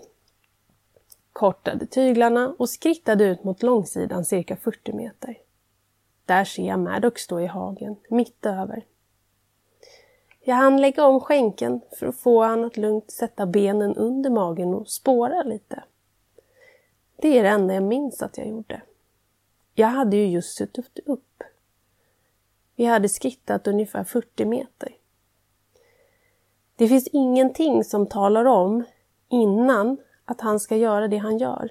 Kortade 1.33 1.87
tyglarna 1.87 2.54
och 2.59 2.71
skrittade 2.71 3.25
ut 3.25 3.45
mot 3.45 3.62
långsidan 3.62 4.25
cirka 4.25 4.56
40 4.56 4.92
meter. 4.92 5.38
Där 6.25 6.45
ser 6.45 6.66
jag 6.66 6.78
Maddox 6.78 7.23
stå 7.23 7.40
i 7.40 7.47
hagen, 7.47 7.97
mitt 8.09 8.47
över. 8.47 8.85
Jag 10.40 10.54
hann 10.54 10.80
lägga 10.80 11.04
om 11.04 11.21
skänken 11.21 11.80
för 11.99 12.06
att 12.06 12.16
få 12.16 12.45
honom 12.47 12.66
att 12.66 12.76
lugnt 12.76 13.11
sätta 13.11 13.47
benen 13.47 13.97
under 13.97 14.30
magen 14.30 14.75
och 14.75 14.88
spåra 14.88 15.42
lite. 15.42 15.83
Det 17.16 17.38
är 17.38 17.42
det 17.42 17.49
enda 17.49 17.75
jag 17.75 17.82
minns 17.82 18.23
att 18.23 18.38
jag 18.38 18.49
gjorde. 18.49 18.82
Jag 19.75 19.88
hade 19.88 20.16
ju 20.16 20.26
just 20.26 20.56
suttit 20.56 20.99
upp. 21.06 21.42
Vi 22.76 22.85
hade 22.85 23.08
skrittat 23.08 23.66
ungefär 23.66 24.04
40 24.04 24.44
meter. 24.44 24.96
Det 26.76 26.88
finns 26.88 27.08
ingenting 27.12 27.85
som 27.85 28.06
talar 28.06 28.44
om 28.44 28.85
innan 29.28 29.96
att 30.25 30.40
han 30.40 30.61
ska 30.61 30.76
göra 30.76 31.08
det 31.08 31.16
han 31.16 31.38
gör. 31.38 31.70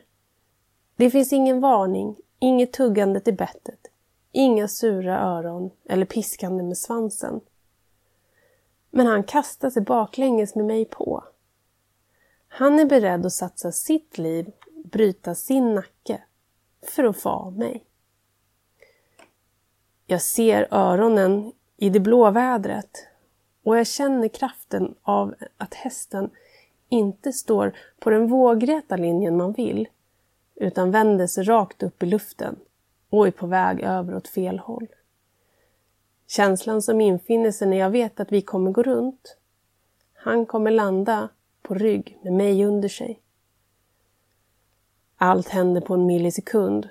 Det 0.95 1.09
finns 1.09 1.33
ingen 1.33 1.61
varning, 1.61 2.15
inget 2.39 2.73
tuggande 2.73 3.19
till 3.19 3.33
bettet, 3.33 3.87
inga 4.31 4.67
sura 4.67 5.19
öron 5.19 5.71
eller 5.85 6.05
piskande 6.05 6.63
med 6.63 6.77
svansen. 6.77 7.41
Men 8.89 9.07
han 9.07 9.23
kastar 9.23 9.69
sig 9.69 9.81
baklänges 9.81 10.55
med 10.55 10.65
mig 10.65 10.85
på. 10.85 11.23
Han 12.47 12.79
är 12.79 12.85
beredd 12.85 13.25
att 13.25 13.33
satsa 13.33 13.71
sitt 13.71 14.17
liv 14.17 14.51
bryta 14.91 15.35
sin 15.35 15.75
nacke 15.75 16.23
för 16.81 17.03
att 17.03 17.17
få 17.17 17.29
av 17.29 17.57
mig. 17.57 17.85
Jag 20.05 20.21
ser 20.21 20.67
öronen 20.71 21.51
i 21.77 21.89
det 21.89 21.99
blå 21.99 22.31
vädret 22.31 23.07
och 23.63 23.77
jag 23.77 23.87
känner 23.87 24.27
kraften 24.27 24.95
av 25.01 25.35
att 25.57 25.73
hästen 25.73 26.29
inte 26.89 27.33
står 27.33 27.75
på 27.99 28.09
den 28.09 28.27
vågräta 28.27 28.97
linjen 28.97 29.37
man 29.37 29.53
vill 29.53 29.87
utan 30.55 30.91
vänder 30.91 31.27
sig 31.27 31.43
rakt 31.43 31.83
upp 31.83 32.03
i 32.03 32.05
luften 32.05 32.55
och 33.09 33.27
är 33.27 33.31
på 33.31 33.47
väg 33.47 33.79
över 33.81 34.15
åt 34.15 34.27
fel 34.27 34.59
håll. 34.59 34.87
Känslan 36.27 36.81
som 36.81 37.01
infinner 37.01 37.51
sig 37.51 37.67
när 37.67 37.77
jag 37.77 37.89
vet 37.89 38.19
att 38.19 38.31
vi 38.31 38.41
kommer 38.41 38.71
gå 38.71 38.83
runt 38.83 39.37
Han 40.13 40.45
kommer 40.45 40.71
landa 40.71 41.29
på 41.61 41.73
rygg 41.73 42.19
med 42.23 42.33
mig 42.33 42.65
under 42.65 42.89
sig. 42.89 43.19
Allt 45.17 45.49
händer 45.49 45.81
på 45.81 45.93
en 45.93 46.05
millisekund 46.05 46.89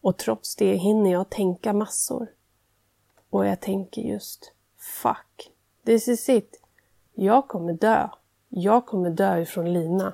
och 0.00 0.16
trots 0.16 0.56
det 0.56 0.76
hinner 0.76 1.10
jag 1.12 1.30
tänka 1.30 1.72
massor. 1.72 2.26
Och 3.30 3.46
jag 3.46 3.60
tänker 3.60 4.02
just 4.02 4.52
Fuck, 4.78 5.52
this 5.86 6.08
is 6.08 6.28
it. 6.28 6.62
Jag 7.14 7.48
kommer 7.48 7.72
dö. 7.72 8.08
Jag 8.48 8.86
kommer 8.86 9.10
dö 9.10 9.38
ifrån 9.38 9.72
Lina. 9.72 10.12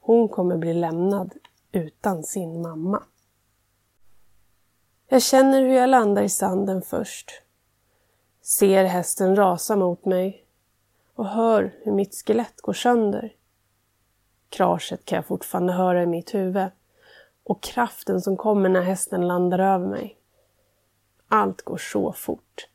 Hon 0.00 0.28
kommer 0.28 0.56
bli 0.56 0.74
lämnad 0.74 1.34
utan 1.72 2.22
sin 2.22 2.62
mamma. 2.62 3.02
Jag 5.08 5.22
känner 5.22 5.60
hur 5.60 5.74
jag 5.74 5.88
landar 5.88 6.22
i 6.22 6.28
sanden 6.28 6.82
först. 6.82 7.30
Ser 8.42 8.84
hästen 8.84 9.36
rasa 9.36 9.76
mot 9.76 10.04
mig 10.04 10.44
och 11.14 11.26
hör 11.26 11.74
hur 11.82 11.92
mitt 11.92 12.14
skelett 12.14 12.60
går 12.60 12.72
sönder. 12.72 13.34
Kraset 14.48 15.04
kan 15.04 15.16
jag 15.16 15.26
fortfarande 15.26 15.72
höra 15.72 16.02
i 16.02 16.06
mitt 16.06 16.34
huvud 16.34 16.68
och 17.46 17.62
kraften 17.62 18.20
som 18.20 18.36
kommer 18.36 18.68
när 18.68 18.82
hästen 18.82 19.28
landar 19.28 19.58
över 19.58 19.86
mig. 19.86 20.16
Allt 21.28 21.62
går 21.62 21.76
så 21.76 22.12
fort. 22.12 22.68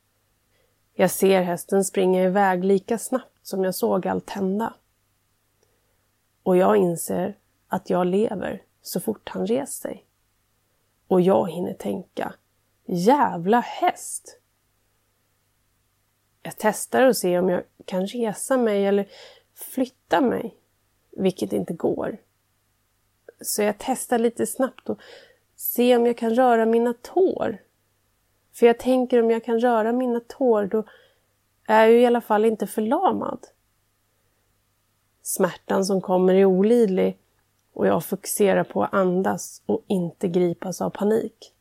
Jag 0.94 1.12
ser 1.12 1.42
hästen 1.42 1.86
springa 1.86 2.24
iväg 2.24 2.64
lika 2.64 2.98
snabbt 2.98 3.40
som 3.48 3.64
jag 3.64 3.76
såg 3.76 4.08
allt 4.08 4.30
hända. 4.30 4.74
Och 6.44 6.58
jag 6.58 6.78
inser 6.78 7.38
att 7.68 7.90
jag 7.90 8.08
lever 8.08 8.64
så 8.82 9.00
fort 9.00 9.30
han 9.30 9.48
reser 9.48 9.90
sig. 9.90 10.06
Och 11.08 11.22
jag 11.22 11.52
hinner 11.52 11.74
tänka, 11.74 12.34
jävla 12.86 13.60
häst! 13.60 14.40
Jag 16.42 16.54
testar 16.58 17.02
att 17.02 17.18
se 17.18 17.40
om 17.40 17.50
jag 17.50 17.64
kan 17.86 18.08
resa 18.08 18.58
mig 18.58 18.86
eller 18.86 19.10
flytta 19.54 20.22
mig, 20.22 20.56
vilket 21.12 21.54
inte 21.54 21.74
går. 21.74 22.18
Så 23.42 23.62
jag 23.62 23.76
testar 23.78 24.20
lite 24.20 24.46
snabbt 24.46 24.90
och 24.90 25.00
ser 25.56 25.98
om 25.98 26.06
jag 26.06 26.18
kan 26.18 26.36
röra 26.36 26.66
mina 26.66 26.94
tår. 26.94 27.58
För 28.54 28.66
jag 28.66 28.80
tänker 28.80 29.24
om 29.24 29.32
jag 29.32 29.44
kan 29.44 29.60
röra 29.60 29.92
mina 29.92 30.20
tår 30.20 30.66
då 30.66 30.84
är 31.68 31.80
jag 31.80 31.92
ju 31.92 32.02
i 32.02 32.06
alla 32.06 32.22
fall 32.22 32.46
inte 32.46 32.68
förlamad. 32.68 33.48
Smärtan 35.22 35.86
som 35.86 36.02
kommer 36.02 36.34
är 36.34 36.46
olidlig 36.46 37.18
och 37.74 37.88
jag 37.88 38.06
fokuserar 38.06 38.64
på 38.64 38.84
att 38.84 38.94
andas 38.94 39.62
och 39.66 39.84
inte 39.88 40.28
gripas 40.28 40.82
av 40.82 40.90
panik. 40.90 41.54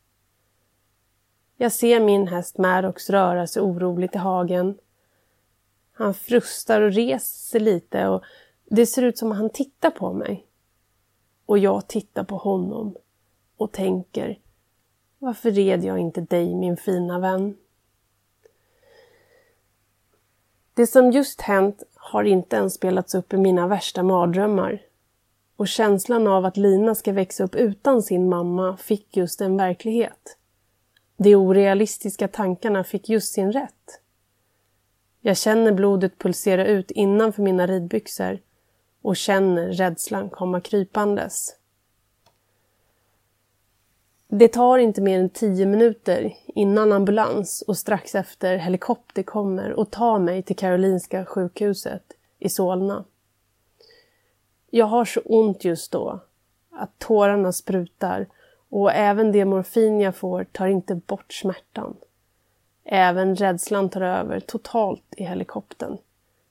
Jag 1.57 1.71
ser 1.71 1.99
min 1.99 2.27
häst 2.27 2.57
Maddox 2.57 3.09
röra 3.09 3.47
sig 3.47 3.61
oroligt 3.61 4.15
i 4.15 4.17
hagen. 4.17 4.77
Han 5.93 6.13
frustar 6.13 6.81
och 6.81 6.93
reser 6.93 7.49
sig 7.49 7.59
lite 7.59 8.07
och 8.07 8.23
det 8.65 8.85
ser 8.85 9.01
ut 9.01 9.17
som 9.17 9.31
att 9.31 9.37
han 9.37 9.49
tittar 9.49 9.89
på 9.89 10.13
mig. 10.13 10.47
Och 11.51 11.59
jag 11.59 11.87
tittar 11.87 12.23
på 12.23 12.37
honom 12.37 12.95
och 13.57 13.71
tänker 13.71 14.39
varför 15.19 15.51
red 15.51 15.83
jag 15.83 15.99
inte 15.99 16.21
dig 16.21 16.55
min 16.55 16.77
fina 16.77 17.19
vän? 17.19 17.57
Det 20.73 20.87
som 20.87 21.11
just 21.11 21.41
hänt 21.41 21.83
har 21.95 22.23
inte 22.23 22.55
ens 22.55 22.73
spelats 22.73 23.15
upp 23.15 23.33
i 23.33 23.37
mina 23.37 23.67
värsta 23.67 24.03
mardrömmar. 24.03 24.81
Och 25.55 25.67
känslan 25.67 26.27
av 26.27 26.45
att 26.45 26.57
Lina 26.57 26.95
ska 26.95 27.13
växa 27.13 27.43
upp 27.43 27.55
utan 27.55 28.03
sin 28.03 28.29
mamma 28.29 28.77
fick 28.77 29.17
just 29.17 29.41
en 29.41 29.57
verklighet. 29.57 30.37
De 31.17 31.35
orealistiska 31.35 32.27
tankarna 32.27 32.83
fick 32.83 33.09
just 33.09 33.33
sin 33.33 33.51
rätt. 33.51 34.01
Jag 35.21 35.37
känner 35.37 35.71
blodet 35.71 36.17
pulsera 36.17 36.65
ut 36.65 36.91
innanför 36.91 37.43
mina 37.43 37.67
ridbyxor 37.67 38.39
och 39.01 39.15
känner 39.15 39.71
rädslan 39.71 40.29
komma 40.29 40.61
krypandes. 40.61 41.55
Det 44.27 44.47
tar 44.47 44.77
inte 44.77 45.01
mer 45.01 45.19
än 45.19 45.29
tio 45.29 45.65
minuter 45.65 46.33
innan 46.47 46.91
ambulans 46.91 47.61
och 47.67 47.77
strax 47.77 48.15
efter 48.15 48.57
helikopter 48.57 49.23
kommer 49.23 49.73
och 49.73 49.91
tar 49.91 50.19
mig 50.19 50.43
till 50.43 50.55
Karolinska 50.55 51.25
sjukhuset 51.25 52.03
i 52.39 52.49
Solna. 52.49 53.05
Jag 54.69 54.85
har 54.85 55.05
så 55.05 55.19
ont 55.19 55.63
just 55.63 55.91
då 55.91 56.19
att 56.69 56.99
tårarna 56.99 57.51
sprutar 57.51 58.27
och 58.69 58.91
även 58.91 59.31
det 59.31 59.45
morfin 59.45 59.99
jag 59.99 60.15
får 60.15 60.43
tar 60.43 60.67
inte 60.67 60.95
bort 60.95 61.33
smärtan. 61.33 61.97
Även 62.83 63.35
rädslan 63.35 63.89
tar 63.89 64.01
över 64.01 64.39
totalt 64.39 65.13
i 65.17 65.23
helikoptern. 65.23 65.97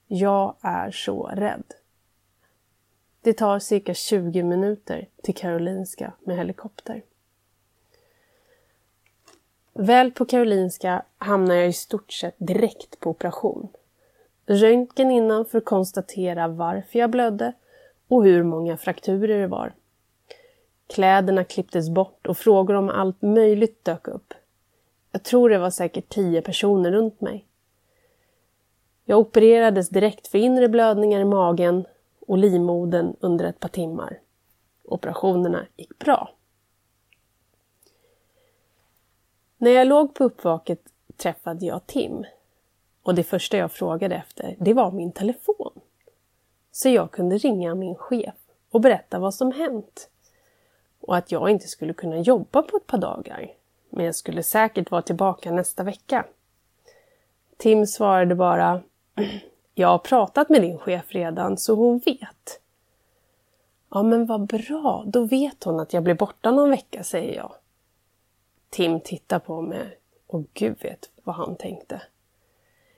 Jag 0.07 0.55
är 0.61 0.91
så 0.91 1.23
rädd. 1.33 1.63
Det 3.23 3.33
tar 3.33 3.59
cirka 3.59 3.93
20 3.93 4.43
minuter 4.43 5.07
till 5.23 5.35
Karolinska 5.35 6.13
med 6.19 6.37
helikopter. 6.37 7.03
Väl 9.73 10.11
på 10.11 10.25
Karolinska 10.25 11.05
hamnar 11.17 11.55
jag 11.55 11.67
i 11.67 11.73
stort 11.73 12.11
sett 12.11 12.35
direkt 12.37 12.99
på 12.99 13.09
operation. 13.09 13.67
Röntgen 14.45 15.11
innan 15.11 15.45
för 15.45 15.57
att 15.57 15.65
konstatera 15.65 16.47
varför 16.47 16.99
jag 16.99 17.09
blödde 17.09 17.53
och 18.07 18.23
hur 18.23 18.43
många 18.43 18.77
frakturer 18.77 19.41
det 19.41 19.47
var. 19.47 19.73
Kläderna 20.87 21.43
klipptes 21.43 21.89
bort 21.89 22.27
och 22.27 22.37
frågor 22.37 22.73
om 22.73 22.89
allt 22.89 23.21
möjligt 23.21 23.85
dök 23.85 24.07
upp. 24.07 24.33
Jag 25.11 25.23
tror 25.23 25.49
det 25.49 25.57
var 25.57 25.69
säkert 25.69 26.09
tio 26.09 26.41
personer 26.41 26.91
runt 26.91 27.21
mig. 27.21 27.45
Jag 29.05 29.19
opererades 29.19 29.89
direkt 29.89 30.27
för 30.27 30.37
inre 30.37 30.69
blödningar 30.69 31.19
i 31.19 31.25
magen 31.25 31.85
och 32.27 32.37
livmodern 32.37 33.15
under 33.19 33.45
ett 33.45 33.59
par 33.59 33.69
timmar. 33.69 34.19
Operationerna 34.83 35.65
gick 35.75 35.99
bra. 35.99 36.33
När 39.57 39.71
jag 39.71 39.87
låg 39.87 40.13
på 40.13 40.23
uppvaket 40.23 40.81
träffade 41.17 41.65
jag 41.65 41.87
Tim. 41.87 42.25
Och 43.03 43.15
det 43.15 43.23
första 43.23 43.57
jag 43.57 43.71
frågade 43.71 44.15
efter, 44.15 44.55
det 44.59 44.73
var 44.73 44.91
min 44.91 45.11
telefon. 45.11 45.71
Så 46.71 46.89
jag 46.89 47.11
kunde 47.11 47.37
ringa 47.37 47.75
min 47.75 47.95
chef 47.95 48.35
och 48.69 48.81
berätta 48.81 49.19
vad 49.19 49.33
som 49.33 49.51
hänt. 49.51 50.09
Och 50.99 51.17
att 51.17 51.31
jag 51.31 51.49
inte 51.49 51.67
skulle 51.67 51.93
kunna 51.93 52.19
jobba 52.19 52.61
på 52.61 52.77
ett 52.77 52.87
par 52.87 52.97
dagar. 52.97 53.53
Men 53.89 54.05
jag 54.05 54.15
skulle 54.15 54.43
säkert 54.43 54.91
vara 54.91 55.01
tillbaka 55.01 55.51
nästa 55.51 55.83
vecka. 55.83 56.25
Tim 57.57 57.87
svarade 57.87 58.35
bara 58.35 58.81
Jag 59.73 59.87
har 59.87 59.97
pratat 59.97 60.49
med 60.49 60.61
din 60.61 60.77
chef 60.77 61.05
redan, 61.07 61.57
så 61.57 61.75
hon 61.75 61.99
vet. 61.99 62.59
Ja, 63.89 64.03
men 64.03 64.25
vad 64.25 64.47
bra. 64.47 65.03
Då 65.07 65.25
vet 65.25 65.63
hon 65.63 65.79
att 65.79 65.93
jag 65.93 66.03
blir 66.03 66.13
borta 66.13 66.51
någon 66.51 66.69
vecka, 66.69 67.03
säger 67.03 67.35
jag. 67.35 67.53
Tim 68.69 68.99
tittar 68.99 69.39
på 69.39 69.61
mig 69.61 69.97
och 70.27 70.45
gud 70.53 70.77
vet 70.81 71.09
vad 71.23 71.35
han 71.35 71.55
tänkte. 71.55 72.01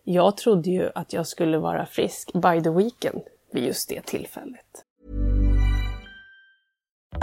Jag 0.04 0.38
trodde 0.38 0.70
ju 0.70 0.90
att 0.96 1.14
jag 1.14 1.28
skulle 1.28 1.58
vara 1.58 1.86
frisk 1.86 2.34
by 2.34 2.64
the 2.64 2.70
weekend 2.70 3.22
vid 3.52 3.64
just 3.64 3.90
det 3.90 4.06
tillfället. 4.06 4.86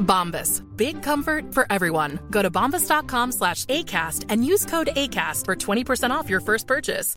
Bombas. 0.00 0.62
Big 0.76 1.02
comfort 1.02 1.54
for 1.54 1.66
everyone. 1.70 2.18
Go 2.30 2.42
to 2.42 2.50
bombas.com 2.50 3.32
slash 3.32 3.64
ACAST 3.66 4.26
and 4.28 4.44
use 4.44 4.66
code 4.66 4.90
ACAST 4.96 5.44
for 5.44 5.56
20% 5.56 6.10
off 6.10 6.30
your 6.30 6.40
first 6.40 6.66
purchase. 6.66 7.16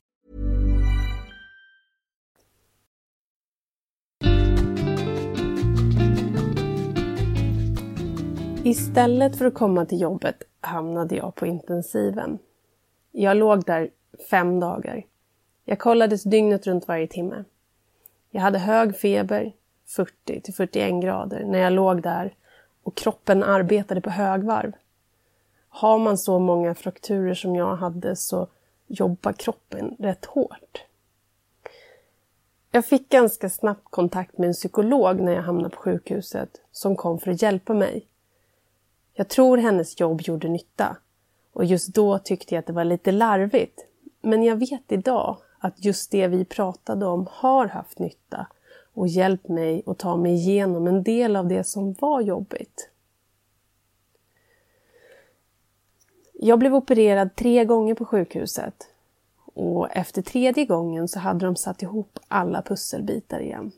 Istället 8.66 9.38
för 9.38 9.46
att 9.46 9.54
komma 9.54 9.86
till 9.86 10.02
jobbet 10.02 10.44
hamnade 10.62 11.16
jag 11.16 11.36
på 11.36 11.46
intensiven. 11.46 12.40
Jag 13.12 13.38
låg 13.38 13.66
där 13.66 13.90
fem 14.30 14.60
dagar. 14.60 15.04
Jag 15.66 15.80
kollades 15.80 16.24
dygnet 16.24 16.68
runt 16.68 16.88
varje 16.88 17.08
timme. 17.08 17.44
Jag 18.32 18.42
hade 18.42 18.60
hög 18.60 18.98
feber, 18.98 19.54
40 19.88 20.42
till 20.42 20.54
41 20.54 21.02
grader, 21.04 21.44
när 21.46 21.60
jag 21.60 21.74
låg 21.74 22.02
där 22.02 22.34
och 22.84 22.96
kroppen 22.96 23.44
arbetade 23.44 24.02
på 24.02 24.10
högvarv. 24.10 24.72
Har 25.70 26.00
man 26.00 26.18
så 26.18 26.40
många 26.40 26.76
frakturer 26.76 27.34
som 27.34 27.56
jag 27.56 27.76
hade 27.76 28.16
så 28.16 28.48
jobbar 28.88 29.34
kroppen 29.34 29.96
rätt 30.00 30.26
hårt. 30.26 30.84
Jag 32.72 32.86
fick 32.86 33.10
ganska 33.10 33.50
snabbt 33.50 33.92
kontakt 33.92 34.38
med 34.38 34.48
en 34.48 34.54
psykolog 34.54 35.20
när 35.20 35.32
jag 35.34 35.42
hamnade 35.42 35.76
på 35.76 35.82
sjukhuset 35.82 36.62
som 36.72 36.96
kom 36.96 37.20
för 37.20 37.32
att 37.32 37.42
hjälpa 37.42 37.74
mig. 37.74 38.08
Jag 39.14 39.28
tror 39.28 39.58
hennes 39.58 40.00
jobb 40.00 40.22
gjorde 40.22 40.48
nytta 40.48 40.98
och 41.54 41.66
just 41.66 41.88
då 41.88 42.20
tyckte 42.20 42.56
jag 42.56 42.60
att 42.60 42.68
det 42.68 42.74
var 42.74 42.84
lite 42.84 43.12
larvigt. 43.12 43.86
Men 44.22 44.44
jag 44.44 44.56
vet 44.56 44.92
idag 44.92 45.38
att 45.60 45.86
just 45.86 46.12
det 46.12 46.28
vi 46.28 46.46
pratade 46.46 47.06
om 47.06 47.28
har 47.32 47.68
haft 47.68 48.00
nytta 48.00 48.48
och 48.94 49.08
hjälpt 49.08 49.48
mig 49.48 49.84
att 49.86 50.00
ta 50.00 50.18
mig 50.18 50.34
igenom 50.34 50.88
en 50.88 51.04
del 51.04 51.36
av 51.36 51.48
det 51.48 51.64
som 51.64 51.94
var 51.94 52.22
jobbigt. 52.22 52.90
Jag 56.34 56.60
blev 56.60 56.76
opererad 56.76 57.36
tre 57.36 57.66
gånger 57.66 57.96
på 57.96 58.06
sjukhuset 58.06 58.88
och 59.46 59.92
efter 59.92 60.22
tredje 60.22 60.66
gången 60.66 61.08
så 61.08 61.20
hade 61.20 61.46
de 61.46 61.56
satt 61.56 61.82
ihop 61.82 62.20
alla 62.28 62.62
pusselbitar 62.62 63.40
igen. 63.40 63.72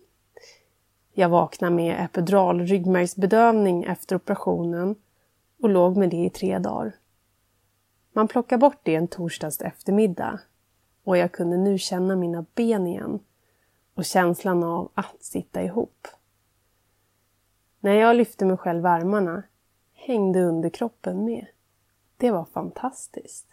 Jag 1.13 1.29
vaknade 1.29 1.75
med 1.75 2.05
epidural 2.05 2.61
ryggmärgsbedövning 2.61 3.83
efter 3.83 4.15
operationen 4.15 4.95
och 5.61 5.69
låg 5.69 5.97
med 5.97 6.09
det 6.09 6.25
i 6.25 6.29
tre 6.29 6.59
dagar. 6.59 6.95
Man 8.13 8.27
plockade 8.27 8.59
bort 8.59 8.79
det 8.83 8.95
en 8.95 9.07
torsdags 9.07 9.61
eftermiddag 9.61 10.39
och 11.03 11.17
jag 11.17 11.31
kunde 11.31 11.57
nu 11.57 11.77
känna 11.77 12.15
mina 12.15 12.45
ben 12.55 12.87
igen 12.87 13.19
och 13.95 14.05
känslan 14.05 14.63
av 14.63 14.91
att 14.93 15.23
sitta 15.23 15.63
ihop. 15.63 16.07
När 17.79 17.93
jag 17.93 18.15
lyfte 18.15 18.45
mig 18.45 18.57
själv 18.57 18.85
i 18.85 18.87
armarna 18.87 19.43
hängde 19.93 20.41
underkroppen 20.41 21.25
med. 21.25 21.45
Det 22.17 22.31
var 22.31 22.45
fantastiskt. 22.45 23.47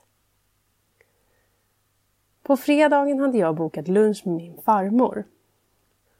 På 2.42 2.56
fredagen 2.56 3.20
hade 3.20 3.38
jag 3.38 3.56
bokat 3.56 3.88
lunch 3.88 4.22
med 4.26 4.34
min 4.34 4.62
farmor. 4.62 5.24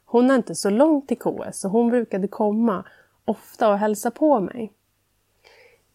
Hon 0.05 0.31
är 0.31 0.35
inte 0.35 0.55
så 0.55 0.69
långt 0.69 1.07
till 1.07 1.19
KS 1.19 1.65
och 1.65 1.71
hon 1.71 1.89
brukade 1.89 2.27
komma 2.27 2.85
ofta 3.25 3.69
och 3.69 3.77
hälsa 3.77 4.11
på 4.11 4.39
mig. 4.39 4.73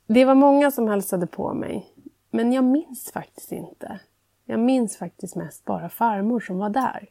Det 0.06 0.24
var 0.24 0.34
många 0.34 0.70
som 0.70 0.88
hälsade 0.88 1.26
på 1.26 1.54
mig, 1.54 1.92
men 2.30 2.52
jag 2.52 2.64
minns 2.64 3.10
faktiskt 3.12 3.52
inte. 3.52 4.00
Jag 4.44 4.60
minns 4.60 4.96
faktiskt 4.96 5.36
mest 5.36 5.64
bara 5.64 5.88
farmor 5.88 6.40
som 6.40 6.58
var 6.58 6.70
där. 6.70 7.08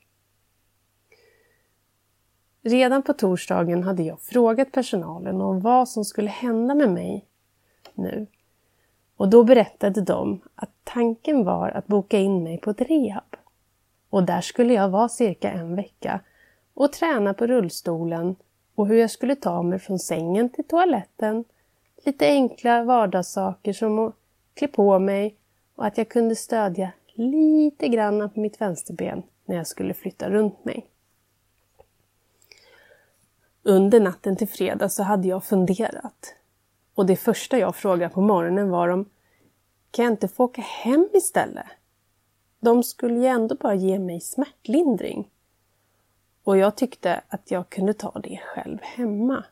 Redan 2.68 3.04
på 3.04 3.14
torsdagen 3.14 3.84
hade 3.84 4.04
jag 4.04 4.22
frågat 4.22 4.72
personalen 4.72 5.42
om 5.42 5.60
vad 5.60 5.90
som 5.90 6.06
skulle 6.06 6.30
hända 6.30 6.76
med 6.76 6.90
mig 6.90 7.26
nu. 7.94 8.28
Och 9.18 9.30
då 9.30 9.44
berättade 9.44 10.02
de 10.02 10.42
att 10.56 10.70
tanken 10.84 11.44
var 11.44 11.70
att 11.70 11.88
boka 11.88 12.20
in 12.20 12.44
mig 12.44 12.58
på 12.58 12.70
ett 12.70 12.82
rehab. 12.82 13.36
Och 14.10 14.24
där 14.24 14.42
skulle 14.42 14.74
jag 14.74 14.90
vara 14.90 15.10
cirka 15.10 15.52
en 15.52 15.76
vecka 15.76 16.20
och 16.74 16.94
träna 16.94 17.34
på 17.34 17.48
rullstolen 17.48 18.36
och 18.76 18.88
hur 18.88 18.98
jag 18.98 19.12
skulle 19.12 19.36
ta 19.36 19.62
mig 19.62 19.80
från 19.80 20.00
sängen 20.00 20.50
till 20.50 20.68
toaletten. 20.68 21.44
Lite 22.06 22.28
enkla 22.28 22.84
vardagssaker 22.84 23.74
som 23.74 24.00
att 24.00 24.16
klä 24.54 24.68
på 24.68 25.00
mig 25.00 25.36
och 25.76 25.86
att 25.86 25.98
jag 25.98 26.10
kunde 26.10 26.36
stödja 26.36 26.92
lite 27.14 27.88
grann 27.88 28.30
på 28.30 28.40
mitt 28.40 28.62
vänsterben 28.62 29.24
när 29.46 29.56
jag 29.56 29.68
skulle 29.68 29.94
flytta 29.94 30.30
runt 30.30 30.66
mig. 30.66 30.86
Under 33.68 34.00
natten 34.00 34.36
till 34.36 34.48
fredag 34.48 34.90
så 34.90 35.04
hade 35.04 35.28
jag 35.28 35.44
funderat. 35.44 36.36
Och 36.96 37.06
det 37.06 37.16
första 37.16 37.58
jag 37.58 37.76
frågade 37.76 38.14
på 38.14 38.22
morgonen 38.22 38.70
var 38.70 38.88
om 38.88 39.10
kan 39.92 40.06
jag 40.06 40.14
inte 40.14 40.28
få 40.28 40.44
åka 40.44 40.62
hem 40.62 41.10
istället? 41.14 41.66
De 42.60 42.84
skulle 42.84 43.20
ju 43.20 43.26
ändå 43.26 43.56
bara 43.56 43.76
ge 43.76 44.00
mig 44.00 44.22
smärtlindring. 44.22 45.30
Och 46.44 46.58
jag 46.58 46.76
tyckte 46.76 47.22
att 47.28 47.52
jag 47.52 47.70
kunde 47.70 47.94
ta 47.94 48.20
det 48.24 48.40
själv 48.44 48.78
hemma. 48.82 49.44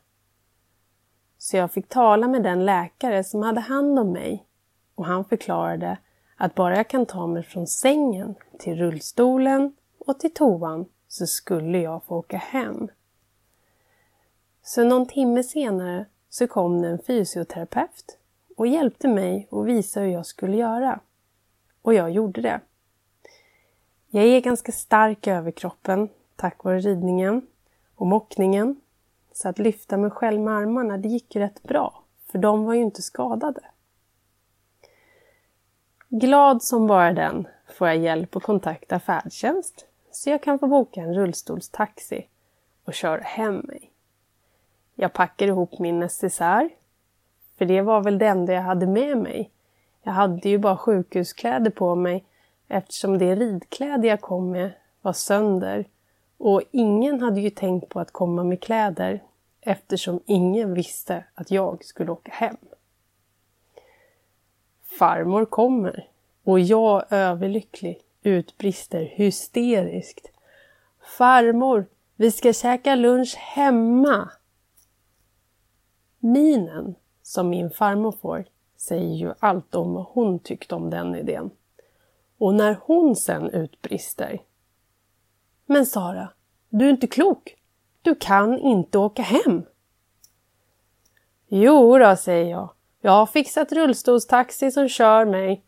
Så 1.37 1.57
jag 1.57 1.71
fick 1.71 1.89
tala 1.89 2.27
med 2.27 2.43
den 2.43 2.65
läkare 2.65 3.23
som 3.23 3.41
hade 3.41 3.59
hand 3.59 3.99
om 3.99 4.11
mig 4.11 4.45
och 4.95 5.05
han 5.05 5.25
förklarade 5.25 5.97
att 6.37 6.55
bara 6.55 6.77
jag 6.77 6.89
kan 6.89 7.05
ta 7.05 7.27
mig 7.27 7.43
från 7.43 7.67
sängen 7.67 8.35
till 8.59 8.75
rullstolen 8.75 9.75
och 9.99 10.19
till 10.19 10.33
toan 10.33 10.85
så 11.07 11.27
skulle 11.27 11.79
jag 11.79 12.03
få 12.03 12.15
åka 12.15 12.37
hem. 12.37 12.89
Så 14.67 14.83
någon 14.83 15.05
timme 15.05 15.43
senare 15.43 16.05
så 16.29 16.47
kom 16.47 16.81
det 16.81 16.87
en 16.87 16.99
fysioterapeut 16.99 18.17
och 18.57 18.67
hjälpte 18.67 19.07
mig 19.07 19.47
och 19.51 19.67
visade 19.67 20.05
hur 20.05 20.13
jag 20.13 20.25
skulle 20.25 20.57
göra. 20.57 20.99
Och 21.81 21.93
jag 21.93 22.11
gjorde 22.11 22.41
det. 22.41 22.59
Jag 24.07 24.23
är 24.23 24.41
ganska 24.41 24.71
stark 24.71 25.27
i 25.27 25.29
överkroppen 25.29 26.09
tack 26.35 26.63
vare 26.63 26.79
ridningen 26.79 27.47
och 27.95 28.07
mockningen. 28.07 28.81
Så 29.33 29.49
att 29.49 29.59
lyfta 29.59 29.97
mig 29.97 30.11
själv 30.11 30.41
med 30.41 30.53
armarna, 30.53 30.97
det 30.97 31.07
gick 31.07 31.35
ju 31.35 31.41
rätt 31.41 31.63
bra. 31.63 32.03
För 32.31 32.39
de 32.39 32.65
var 32.65 32.73
ju 32.73 32.81
inte 32.81 33.01
skadade. 33.01 33.61
Glad 36.09 36.63
som 36.63 36.87
bara 36.87 37.13
den 37.13 37.47
får 37.67 37.87
jag 37.87 37.97
hjälp 37.97 38.35
att 38.35 38.43
kontakta 38.43 38.99
färdtjänst 38.99 39.85
så 40.11 40.29
jag 40.29 40.43
kan 40.43 40.59
få 40.59 40.67
boka 40.67 41.01
en 41.01 41.13
rullstolstaxi 41.13 42.27
och 42.85 42.93
köra 42.93 43.21
hem 43.21 43.55
mig. 43.55 43.91
Jag 44.95 45.13
packar 45.13 45.47
ihop 45.47 45.79
min 45.79 45.99
necessär, 45.99 46.69
för 47.57 47.65
det 47.65 47.81
var 47.81 48.01
väl 48.01 48.17
det 48.17 48.27
enda 48.27 48.53
jag 48.53 48.61
hade 48.61 48.87
med 48.87 49.17
mig. 49.17 49.51
Jag 50.03 50.11
hade 50.11 50.49
ju 50.49 50.57
bara 50.57 50.77
sjukhuskläder 50.77 51.71
på 51.71 51.95
mig, 51.95 52.25
eftersom 52.67 53.17
det 53.17 53.35
ridkläder 53.35 54.09
jag 54.09 54.21
kom 54.21 54.51
med 54.51 54.71
var 55.01 55.13
sönder 55.13 55.85
och 56.37 56.61
ingen 56.71 57.21
hade 57.21 57.41
ju 57.41 57.49
tänkt 57.49 57.89
på 57.89 57.99
att 57.99 58.11
komma 58.11 58.43
med 58.43 58.61
kläder 58.61 59.23
eftersom 59.61 60.19
ingen 60.25 60.73
visste 60.73 61.23
att 61.33 61.51
jag 61.51 61.85
skulle 61.85 62.11
åka 62.11 62.31
hem. 62.31 62.57
Farmor 64.99 65.45
kommer 65.45 66.07
och 66.43 66.59
jag 66.59 67.03
överlycklig 67.09 68.01
utbrister 68.23 69.01
hysteriskt. 69.01 70.31
Farmor, 71.17 71.85
vi 72.15 72.31
ska 72.31 72.53
käka 72.53 72.95
lunch 72.95 73.35
hemma! 73.37 74.29
Minen 76.25 76.95
som 77.21 77.49
min 77.49 77.69
farmor 77.69 78.11
får 78.11 78.45
säger 78.77 79.15
ju 79.15 79.33
allt 79.39 79.75
om 79.75 79.93
vad 79.93 80.05
hon 80.05 80.39
tyckte 80.39 80.75
om 80.75 80.89
den 80.89 81.15
idén. 81.15 81.49
Och 82.37 82.53
när 82.53 82.77
hon 82.81 83.15
sen 83.15 83.49
utbrister. 83.49 84.41
Men 85.65 85.85
Sara, 85.85 86.29
du 86.69 86.85
är 86.85 86.89
inte 86.89 87.07
klok. 87.07 87.55
Du 88.01 88.15
kan 88.15 88.59
inte 88.59 88.97
åka 88.97 89.21
hem. 89.21 89.65
Jo 91.47 91.97
då, 91.97 92.15
säger 92.15 92.51
jag. 92.51 92.69
Jag 93.01 93.11
har 93.11 93.25
fixat 93.25 93.71
rullstolstaxi 93.71 94.71
som 94.71 94.89
kör 94.89 95.25
mig. 95.25 95.63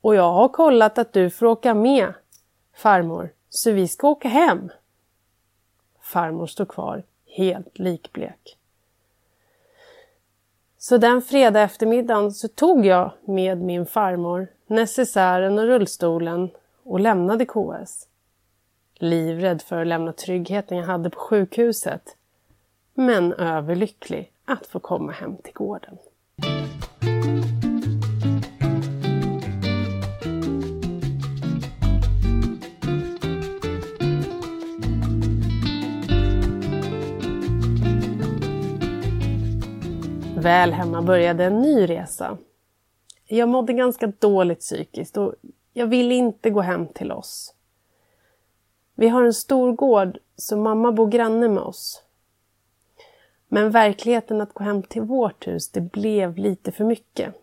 Och 0.00 0.14
jag 0.14 0.32
har 0.32 0.48
kollat 0.48 0.98
att 0.98 1.12
du 1.12 1.30
får 1.30 1.46
åka 1.46 1.74
med, 1.74 2.14
farmor, 2.74 3.32
så 3.48 3.72
vi 3.72 3.88
ska 3.88 4.08
åka 4.08 4.28
hem. 4.28 4.70
Farmor 6.00 6.46
står 6.46 6.64
kvar, 6.64 7.04
helt 7.26 7.78
likblek. 7.78 8.57
Så 10.80 10.96
den 10.96 11.22
fredag 11.22 11.62
eftermiddagen 11.62 12.32
så 12.32 12.48
tog 12.48 12.86
jag 12.86 13.10
med 13.24 13.62
min 13.62 13.86
farmor 13.86 14.48
necessären 14.66 15.58
och 15.58 15.64
rullstolen 15.64 16.50
och 16.82 17.00
lämnade 17.00 17.46
KS. 17.46 18.08
Livrädd 18.94 19.62
för 19.62 19.80
att 19.80 19.86
lämna 19.86 20.12
tryggheten 20.12 20.78
jag 20.78 20.86
hade 20.86 21.10
på 21.10 21.18
sjukhuset. 21.18 22.16
Men 22.94 23.32
överlycklig 23.32 24.32
att 24.44 24.66
få 24.66 24.80
komma 24.80 25.12
hem 25.12 25.36
till 25.36 25.52
gården. 25.52 25.98
Väl 40.38 40.72
hemma 40.72 41.02
började 41.02 41.44
en 41.44 41.60
ny 41.60 41.86
resa. 41.86 42.38
Jag 43.26 43.48
mådde 43.48 43.72
ganska 43.72 44.06
dåligt 44.06 44.60
psykiskt 44.60 45.16
och 45.16 45.34
jag 45.72 45.86
ville 45.86 46.14
inte 46.14 46.50
gå 46.50 46.60
hem 46.60 46.86
till 46.86 47.12
oss. 47.12 47.54
Vi 48.94 49.08
har 49.08 49.22
en 49.22 49.34
stor 49.34 49.72
gård 49.72 50.18
så 50.36 50.56
mamma 50.56 50.92
bor 50.92 51.06
granne 51.06 51.48
med 51.48 51.62
oss. 51.62 52.02
Men 53.48 53.70
verkligheten 53.70 54.40
att 54.40 54.54
gå 54.54 54.64
hem 54.64 54.82
till 54.82 55.02
vårt 55.02 55.46
hus, 55.46 55.68
det 55.68 55.80
blev 55.80 56.36
lite 56.36 56.72
för 56.72 56.84
mycket. 56.84 57.34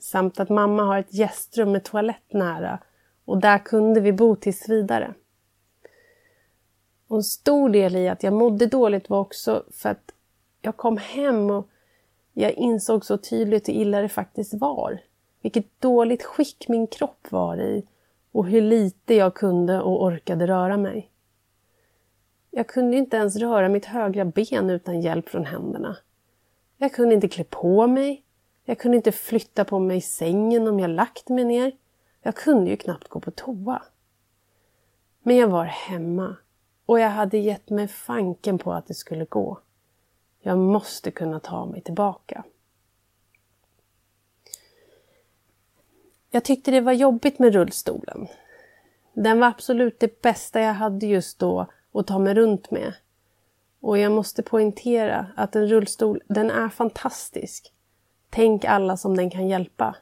Samt 0.00 0.40
att 0.40 0.48
mamma 0.48 0.82
har 0.82 0.98
ett 0.98 1.14
gästrum 1.14 1.72
med 1.72 1.84
toalett 1.84 2.32
nära 2.32 2.78
och 3.24 3.40
där 3.40 3.58
kunde 3.58 4.00
vi 4.00 4.12
bo 4.12 4.36
tills 4.36 4.68
vidare. 4.68 5.14
Och 7.08 7.16
en 7.16 7.22
stor 7.22 7.68
del 7.68 7.96
i 7.96 8.08
att 8.08 8.22
jag 8.22 8.32
mådde 8.32 8.66
dåligt 8.66 9.10
var 9.10 9.18
också 9.20 9.64
för 9.70 9.88
att 9.88 10.12
jag 10.60 10.76
kom 10.76 10.96
hem 10.96 11.50
och 11.50 11.68
jag 12.32 12.52
insåg 12.52 13.04
så 13.04 13.18
tydligt 13.18 13.68
hur 13.68 13.72
illa 13.72 14.00
det 14.00 14.08
faktiskt 14.08 14.54
var. 14.54 15.00
Vilket 15.42 15.80
dåligt 15.80 16.22
skick 16.22 16.68
min 16.68 16.86
kropp 16.86 17.26
var 17.30 17.56
i 17.56 17.86
och 18.32 18.46
hur 18.46 18.62
lite 18.62 19.14
jag 19.14 19.34
kunde 19.34 19.80
och 19.80 20.02
orkade 20.02 20.46
röra 20.46 20.76
mig. 20.76 21.08
Jag 22.50 22.66
kunde 22.66 22.96
inte 22.96 23.16
ens 23.16 23.36
röra 23.36 23.68
mitt 23.68 23.84
högra 23.84 24.24
ben 24.24 24.70
utan 24.70 25.00
hjälp 25.00 25.28
från 25.28 25.44
händerna. 25.44 25.96
Jag 26.76 26.92
kunde 26.92 27.14
inte 27.14 27.28
klä 27.28 27.44
på 27.44 27.86
mig. 27.86 28.22
Jag 28.64 28.78
kunde 28.78 28.96
inte 28.96 29.12
flytta 29.12 29.64
på 29.64 29.78
mig 29.78 29.96
i 29.96 30.00
sängen 30.00 30.68
om 30.68 30.80
jag 30.80 30.90
lagt 30.90 31.28
mig 31.28 31.44
ner. 31.44 31.72
Jag 32.22 32.34
kunde 32.34 32.70
ju 32.70 32.76
knappt 32.76 33.08
gå 33.08 33.20
på 33.20 33.30
toa. 33.30 33.82
Men 35.22 35.36
jag 35.36 35.48
var 35.48 35.64
hemma 35.64 36.36
och 36.86 37.00
jag 37.00 37.10
hade 37.10 37.38
gett 37.38 37.70
mig 37.70 37.88
fanken 37.88 38.58
på 38.58 38.72
att 38.72 38.86
det 38.86 38.94
skulle 38.94 39.24
gå. 39.24 39.58
Jag 40.42 40.58
måste 40.58 41.10
kunna 41.10 41.40
ta 41.40 41.66
mig 41.66 41.80
tillbaka. 41.80 42.44
Jag 46.30 46.44
tyckte 46.44 46.70
det 46.70 46.80
var 46.80 46.92
jobbigt 46.92 47.38
med 47.38 47.54
rullstolen. 47.54 48.28
Den 49.12 49.40
var 49.40 49.46
absolut 49.46 50.00
det 50.00 50.22
bästa 50.22 50.60
jag 50.60 50.74
hade 50.74 51.06
just 51.06 51.38
då 51.38 51.66
att 51.92 52.06
ta 52.06 52.18
mig 52.18 52.34
runt 52.34 52.70
med. 52.70 52.94
Och 53.80 53.98
jag 53.98 54.12
måste 54.12 54.42
poängtera 54.42 55.26
att 55.36 55.56
en 55.56 55.68
rullstol, 55.68 56.22
den 56.26 56.50
är 56.50 56.68
fantastisk. 56.68 57.72
Tänk 58.30 58.64
alla 58.64 58.96
som 58.96 59.16
den 59.16 59.30
kan 59.30 59.48
hjälpa. 59.48 59.96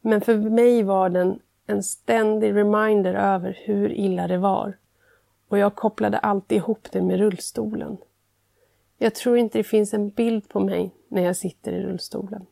Men 0.00 0.20
för 0.20 0.36
mig 0.36 0.82
var 0.82 1.08
den 1.08 1.40
en 1.66 1.82
ständig 1.82 2.54
reminder 2.54 3.14
över 3.14 3.58
hur 3.64 3.92
illa 3.92 4.26
det 4.26 4.38
var. 4.38 4.76
Och 5.48 5.58
jag 5.58 5.74
kopplade 5.74 6.18
alltid 6.18 6.58
ihop 6.58 6.88
det 6.92 7.02
med 7.02 7.18
rullstolen. 7.18 7.96
Jag 8.98 9.14
tror 9.14 9.38
inte 9.38 9.58
det 9.58 9.64
finns 9.64 9.94
en 9.94 10.10
bild 10.10 10.48
på 10.48 10.60
mig 10.60 10.90
när 11.08 11.22
jag 11.22 11.36
sitter 11.36 11.72
i 11.72 11.82
rullstolen. 11.82 12.46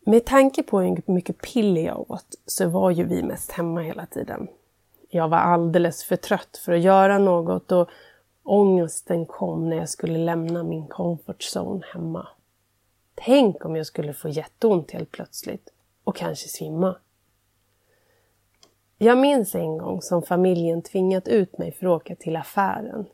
Med 0.00 0.24
tanke 0.24 0.62
på 0.62 0.80
hur 0.80 1.12
mycket 1.12 1.42
piller 1.42 1.82
jag 1.82 2.10
åt 2.10 2.34
så 2.46 2.68
var 2.68 2.90
ju 2.90 3.04
vi 3.04 3.22
mest 3.22 3.52
hemma 3.52 3.80
hela 3.80 4.06
tiden. 4.06 4.48
Jag 5.10 5.28
var 5.28 5.38
alldeles 5.38 6.04
för 6.04 6.16
trött 6.16 6.56
för 6.64 6.72
att 6.72 6.80
göra 6.80 7.18
något 7.18 7.72
och 7.72 7.88
ångesten 8.42 9.26
kom 9.26 9.68
när 9.68 9.76
jag 9.76 9.88
skulle 9.88 10.18
lämna 10.18 10.62
min 10.62 10.86
comfort 10.86 11.42
zone 11.54 11.86
hemma. 11.92 12.28
Tänk 13.14 13.64
om 13.64 13.76
jag 13.76 13.86
skulle 13.86 14.12
få 14.12 14.28
jätteont 14.28 14.90
helt 14.90 15.10
plötsligt 15.10 15.68
och 16.04 16.16
kanske 16.16 16.48
svimma. 16.48 16.96
Jag 18.98 19.18
minns 19.18 19.54
en 19.54 19.78
gång 19.78 20.02
som 20.02 20.22
familjen 20.22 20.82
tvingat 20.82 21.28
ut 21.28 21.58
mig 21.58 21.72
för 21.72 21.86
att 21.86 22.02
åka 22.02 22.16
till 22.16 22.36
affären. 22.36 23.06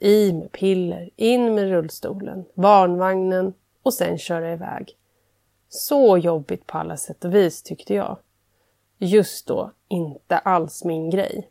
I 0.00 0.32
med 0.32 0.52
piller, 0.52 1.10
in 1.16 1.54
med 1.54 1.68
rullstolen, 1.68 2.44
barnvagnen 2.54 3.54
och 3.82 3.94
sen 3.94 4.18
köra 4.18 4.52
iväg. 4.52 4.96
Så 5.68 6.18
jobbigt 6.18 6.66
på 6.66 6.78
alla 6.78 6.96
sätt 6.96 7.24
och 7.24 7.34
vis 7.34 7.62
tyckte 7.62 7.94
jag. 7.94 8.16
Just 8.98 9.46
då 9.46 9.70
inte 9.88 10.38
alls 10.38 10.84
min 10.84 11.10
grej. 11.10 11.50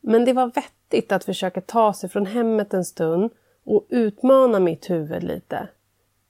Men 0.00 0.24
det 0.24 0.32
var 0.32 0.46
vettigt 0.46 1.12
att 1.12 1.24
försöka 1.24 1.60
ta 1.60 1.92
sig 1.92 2.08
från 2.08 2.26
hemmet 2.26 2.74
en 2.74 2.84
stund 2.84 3.30
och 3.64 3.86
utmana 3.88 4.60
mitt 4.60 4.90
huvud 4.90 5.22
lite. 5.22 5.68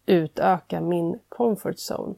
Utöka 0.07 0.81
min 0.81 1.19
comfort 1.29 1.77
zone. 1.91 2.15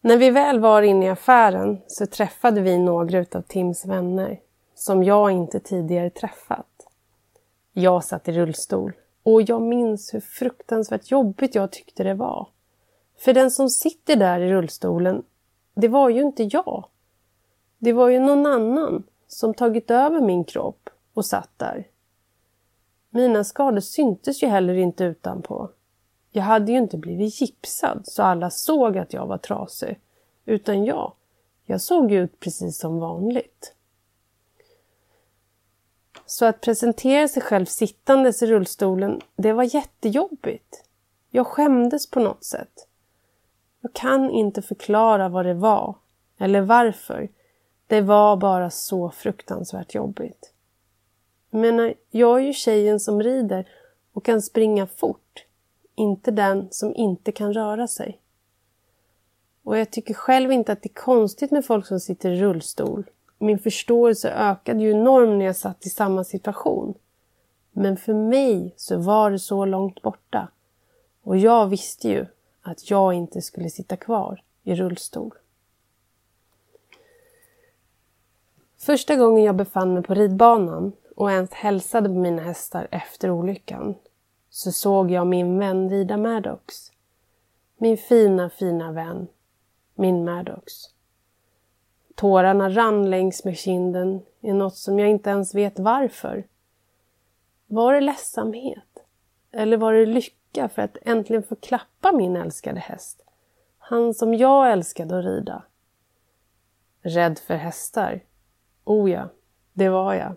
När 0.00 0.16
vi 0.16 0.30
väl 0.30 0.60
var 0.60 0.82
inne 0.82 1.06
i 1.06 1.08
affären 1.08 1.80
så 1.86 2.06
träffade 2.06 2.60
vi 2.60 2.78
några 2.78 3.24
av 3.32 3.42
Tims 3.42 3.84
vänner 3.84 4.40
som 4.74 5.04
jag 5.04 5.30
inte 5.30 5.60
tidigare 5.60 6.10
träffat. 6.10 6.69
Jag 7.72 8.04
satt 8.04 8.28
i 8.28 8.32
rullstol 8.32 8.92
och 9.22 9.42
jag 9.42 9.62
minns 9.62 10.14
hur 10.14 10.20
fruktansvärt 10.20 11.10
jobbigt 11.10 11.54
jag 11.54 11.72
tyckte 11.72 12.04
det 12.04 12.14
var. 12.14 12.48
För 13.18 13.34
den 13.34 13.50
som 13.50 13.70
sitter 13.70 14.16
där 14.16 14.40
i 14.40 14.52
rullstolen, 14.52 15.22
det 15.74 15.88
var 15.88 16.08
ju 16.08 16.20
inte 16.22 16.42
jag. 16.42 16.84
Det 17.78 17.92
var 17.92 18.08
ju 18.08 18.20
någon 18.20 18.46
annan 18.46 19.02
som 19.28 19.54
tagit 19.54 19.90
över 19.90 20.20
min 20.20 20.44
kropp 20.44 20.90
och 21.14 21.26
satt 21.26 21.50
där. 21.56 21.86
Mina 23.10 23.44
skador 23.44 23.80
syntes 23.80 24.42
ju 24.42 24.46
heller 24.46 24.74
inte 24.74 25.04
utanpå. 25.04 25.70
Jag 26.30 26.42
hade 26.42 26.72
ju 26.72 26.78
inte 26.78 26.96
blivit 26.96 27.40
gipsad 27.40 28.02
så 28.04 28.22
alla 28.22 28.50
såg 28.50 28.98
att 28.98 29.12
jag 29.12 29.26
var 29.26 29.38
trasig. 29.38 30.00
Utan 30.44 30.84
jag, 30.84 31.12
jag 31.64 31.80
såg 31.80 32.12
ut 32.12 32.40
precis 32.40 32.78
som 32.78 32.98
vanligt. 32.98 33.74
Så 36.30 36.44
att 36.44 36.60
presentera 36.60 37.28
sig 37.28 37.42
själv 37.42 37.64
sittandes 37.64 38.42
i 38.42 38.46
rullstolen, 38.46 39.20
det 39.36 39.52
var 39.52 39.74
jättejobbigt. 39.74 40.84
Jag 41.30 41.46
skämdes 41.46 42.10
på 42.10 42.20
något 42.20 42.44
sätt. 42.44 42.88
Jag 43.80 43.92
kan 43.92 44.30
inte 44.30 44.62
förklara 44.62 45.28
vad 45.28 45.46
det 45.46 45.54
var 45.54 45.94
eller 46.38 46.60
varför. 46.60 47.28
Det 47.86 48.00
var 48.00 48.36
bara 48.36 48.70
så 48.70 49.10
fruktansvärt 49.10 49.94
jobbigt. 49.94 50.52
Jag 51.50 51.60
menar, 51.60 51.84
eh, 51.84 51.94
jag 52.10 52.38
är 52.40 52.44
ju 52.44 52.52
tjejen 52.52 53.00
som 53.00 53.22
rider 53.22 53.68
och 54.12 54.24
kan 54.24 54.42
springa 54.42 54.86
fort. 54.86 55.44
Inte 55.94 56.30
den 56.30 56.68
som 56.70 56.94
inte 56.94 57.32
kan 57.32 57.54
röra 57.54 57.88
sig. 57.88 58.20
Och 59.62 59.78
jag 59.78 59.90
tycker 59.90 60.14
själv 60.14 60.52
inte 60.52 60.72
att 60.72 60.82
det 60.82 60.90
är 60.90 61.02
konstigt 61.02 61.50
med 61.50 61.64
folk 61.64 61.86
som 61.86 62.00
sitter 62.00 62.30
i 62.30 62.40
rullstol 62.40 63.04
min 63.40 63.58
förståelse 63.58 64.30
ökade 64.30 64.82
ju 64.82 64.90
enormt 64.90 65.38
när 65.38 65.46
jag 65.46 65.56
satt 65.56 65.86
i 65.86 65.90
samma 65.90 66.24
situation. 66.24 66.94
Men 67.72 67.96
för 67.96 68.14
mig 68.14 68.74
så 68.76 68.98
var 68.98 69.30
det 69.30 69.38
så 69.38 69.64
långt 69.64 70.02
borta. 70.02 70.48
Och 71.22 71.36
jag 71.36 71.66
visste 71.66 72.08
ju 72.08 72.26
att 72.62 72.90
jag 72.90 73.14
inte 73.14 73.42
skulle 73.42 73.70
sitta 73.70 73.96
kvar 73.96 74.42
i 74.62 74.74
rullstol. 74.74 75.34
Första 78.78 79.16
gången 79.16 79.44
jag 79.44 79.56
befann 79.56 79.94
mig 79.94 80.02
på 80.02 80.14
ridbanan 80.14 80.92
och 81.16 81.30
ens 81.30 81.52
hälsade 81.52 82.08
på 82.08 82.14
mina 82.14 82.42
hästar 82.42 82.88
efter 82.90 83.30
olyckan 83.30 83.94
så 84.50 84.72
såg 84.72 85.10
jag 85.10 85.26
min 85.26 85.58
vän 85.58 85.90
rida 85.90 86.16
Maddox. 86.16 86.92
Min 87.76 87.96
fina, 87.96 88.50
fina 88.50 88.92
vän, 88.92 89.28
min 89.94 90.24
Maddox. 90.24 90.72
Tårarna 92.20 92.70
rann 92.70 93.10
längs 93.10 93.44
med 93.44 93.58
kinden 93.58 94.22
i 94.40 94.52
något 94.52 94.76
som 94.76 94.98
jag 94.98 95.08
inte 95.08 95.30
ens 95.30 95.54
vet 95.54 95.78
varför. 95.78 96.46
Var 97.66 97.92
det 97.92 98.00
ledsamhet? 98.00 99.04
Eller 99.52 99.76
var 99.76 99.92
det 99.92 100.06
lycka 100.06 100.68
för 100.68 100.82
att 100.82 100.96
äntligen 101.02 101.42
få 101.42 101.56
klappa 101.56 102.12
min 102.12 102.36
älskade 102.36 102.80
häst? 102.80 103.22
Han 103.78 104.14
som 104.14 104.34
jag 104.34 104.72
älskade 104.72 105.18
att 105.18 105.24
rida. 105.24 105.62
Rädd 107.02 107.38
för 107.38 107.54
hästar? 107.54 108.20
Oh 108.84 109.10
ja, 109.10 109.28
det 109.72 109.88
var 109.88 110.14
jag. 110.14 110.34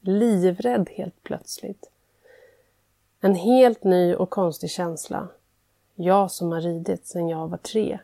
Livrädd 0.00 0.90
helt 0.90 1.22
plötsligt. 1.22 1.90
En 3.20 3.34
helt 3.34 3.84
ny 3.84 4.14
och 4.14 4.30
konstig 4.30 4.70
känsla. 4.70 5.28
Jag 5.94 6.30
som 6.30 6.52
har 6.52 6.60
ridit 6.60 7.06
sedan 7.06 7.28
jag 7.28 7.48
var 7.48 7.58
tre 7.58 7.98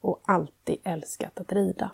och 0.00 0.20
alltid 0.24 0.78
älskat 0.84 1.40
att 1.40 1.52
rida. 1.52 1.90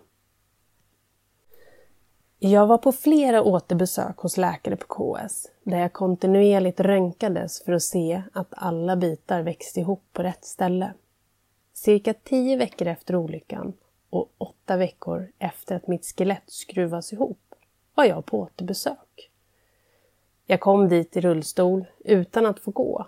Jag 2.47 2.67
var 2.67 2.79
på 2.79 2.93
flera 2.93 3.43
återbesök 3.43 4.17
hos 4.17 4.37
läkare 4.37 4.77
på 4.77 4.87
KS 4.87 5.47
där 5.63 5.79
jag 5.79 5.93
kontinuerligt 5.93 6.81
röntgades 6.81 7.63
för 7.63 7.73
att 7.73 7.83
se 7.83 8.23
att 8.33 8.49
alla 8.51 8.97
bitar 8.97 9.43
växte 9.43 9.81
ihop 9.81 10.03
på 10.13 10.23
rätt 10.23 10.45
ställe. 10.45 10.93
Cirka 11.73 12.15
tio 12.15 12.57
veckor 12.57 12.89
efter 12.89 13.17
olyckan 13.17 13.73
och 14.11 14.33
åtta 14.39 14.77
veckor 14.77 15.29
efter 15.39 15.77
att 15.77 15.89
mitt 15.89 16.07
skelett 16.17 16.43
skruvas 16.47 17.13
ihop 17.13 17.55
var 17.95 18.05
jag 18.05 18.27
på 18.27 18.39
återbesök. 18.41 19.31
Jag 20.47 20.61
kom 20.61 20.89
dit 20.89 21.17
i 21.17 21.21
rullstol 21.21 21.85
utan 21.99 22.47
att 22.47 22.61
få 22.61 22.71
gå 22.71 23.07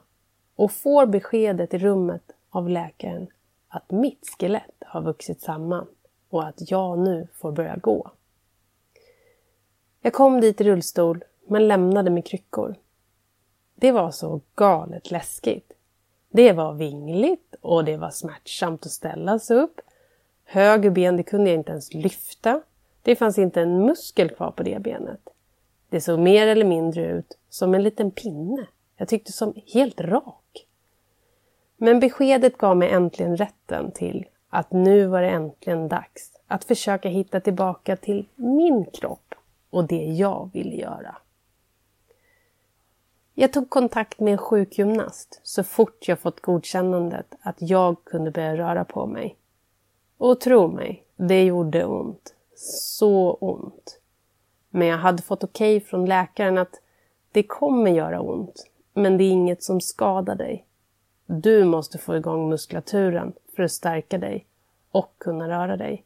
och 0.55 0.73
får 0.73 1.07
beskedet 1.07 1.75
i 1.75 1.79
rummet 1.79 2.33
av 2.51 2.69
läkaren 2.69 3.27
att 3.69 3.91
mitt 3.91 4.29
skelett 4.39 4.83
har 4.87 5.03
vuxit 5.03 5.41
samman 5.41 5.87
och 6.31 6.47
att 6.47 6.71
jag 6.71 6.99
nu 6.99 7.29
får 7.35 7.53
börja 7.53 7.77
gå. 7.77 8.11
Jag 10.01 10.13
kom 10.13 10.41
dit 10.41 10.61
i 10.61 10.65
rullstol 10.65 11.25
men 11.47 11.69
lämnade 11.69 12.11
med 12.11 12.27
kryckor. 12.27 12.77
Det 13.75 13.93
var 13.93 14.11
så 14.11 14.41
galet 14.55 15.11
läskigt. 15.11 15.73
Det 16.31 16.53
var 16.53 16.73
vingligt 16.73 17.55
och 17.61 17.85
det 17.85 17.97
var 17.97 18.11
smärtsamt 18.11 18.87
att 18.87 18.93
ställa 18.93 19.39
sig 19.39 19.57
upp. 19.57 19.81
Höger 20.45 20.91
ben 20.91 21.17
det 21.17 21.23
kunde 21.23 21.51
jag 21.51 21.59
inte 21.59 21.73
ens 21.73 21.95
lyfta. 21.95 22.63
Det 23.03 23.17
fanns 23.17 23.39
inte 23.39 23.61
en 23.61 23.87
muskel 23.87 24.31
kvar 24.31 24.51
på 24.51 24.63
det 24.63 24.83
benet. 24.83 25.29
Det 25.89 26.01
såg 26.01 26.19
mer 26.19 26.47
eller 26.47 26.65
mindre 26.65 27.07
ut 27.07 27.39
som 27.49 27.75
en 27.75 27.83
liten 27.83 28.11
pinne. 28.11 28.67
Jag 28.97 29.09
tyckte 29.09 29.33
som 29.33 29.55
helt 29.75 30.01
rak. 30.01 30.67
Men 31.77 32.01
beskedet 32.01 32.59
gav 32.59 32.77
mig 32.77 32.91
äntligen 32.91 33.37
rätten 33.37 33.91
till 33.91 34.27
att 34.49 34.73
nu 34.73 35.07
var 35.07 35.23
det 35.23 35.29
äntligen 35.31 35.89
dags 35.89 36.33
att 36.47 36.65
försöka 36.65 37.09
hitta 37.09 37.41
tillbaka 37.41 37.97
till 37.97 38.29
min 38.37 38.85
kropp 38.85 39.35
och 39.71 39.87
det 39.87 40.05
jag 40.05 40.51
ville 40.53 40.77
göra. 40.77 41.17
Jag 43.35 43.53
tog 43.53 43.71
kontakt 43.71 44.21
med 44.21 44.33
en 44.33 44.39
sjukgymnast 44.39 45.41
så 45.43 45.63
fort 45.65 46.09
jag 46.09 46.21
fått 46.21 46.41
godkännandet 46.41 47.35
att 47.41 47.57
jag 47.59 48.05
kunde 48.05 48.31
börja 48.31 48.57
röra 48.57 48.85
på 48.85 49.07
mig. 49.07 49.37
Och 50.19 50.41
tro 50.41 50.69
mig, 50.69 51.05
det 51.17 51.45
gjorde 51.45 51.85
ont. 51.85 52.35
Så 52.57 53.33
ont. 53.33 54.01
Men 54.71 54.89
jag 54.89 54.99
hade 54.99 55.23
fått 55.23 55.45
okej 55.45 55.77
okay 55.77 55.89
från 55.89 56.07
läkaren 56.07 56.59
att 56.59 56.81
det 57.33 57.43
kommer 57.43 57.91
göra 57.91 58.21
ont, 58.21 58.67
men 58.93 59.19
det 59.19 59.25
är 59.25 59.31
inget 59.31 59.63
som 59.63 59.81
skadar 59.81 60.35
dig. 60.35 60.67
Du 61.27 61.65
måste 61.65 61.99
få 61.99 62.17
igång 62.17 62.49
muskulaturen 62.49 63.33
för 63.57 63.63
att 63.63 63.73
stärka 63.73 64.19
dig 64.19 64.47
och 64.91 65.15
kunna 65.19 65.49
röra 65.49 65.77
dig. 65.77 66.05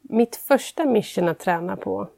Mitt 0.00 0.36
första 0.36 0.84
mission 0.84 1.28
att 1.28 1.38
träna 1.38 1.76
på, 1.76 2.08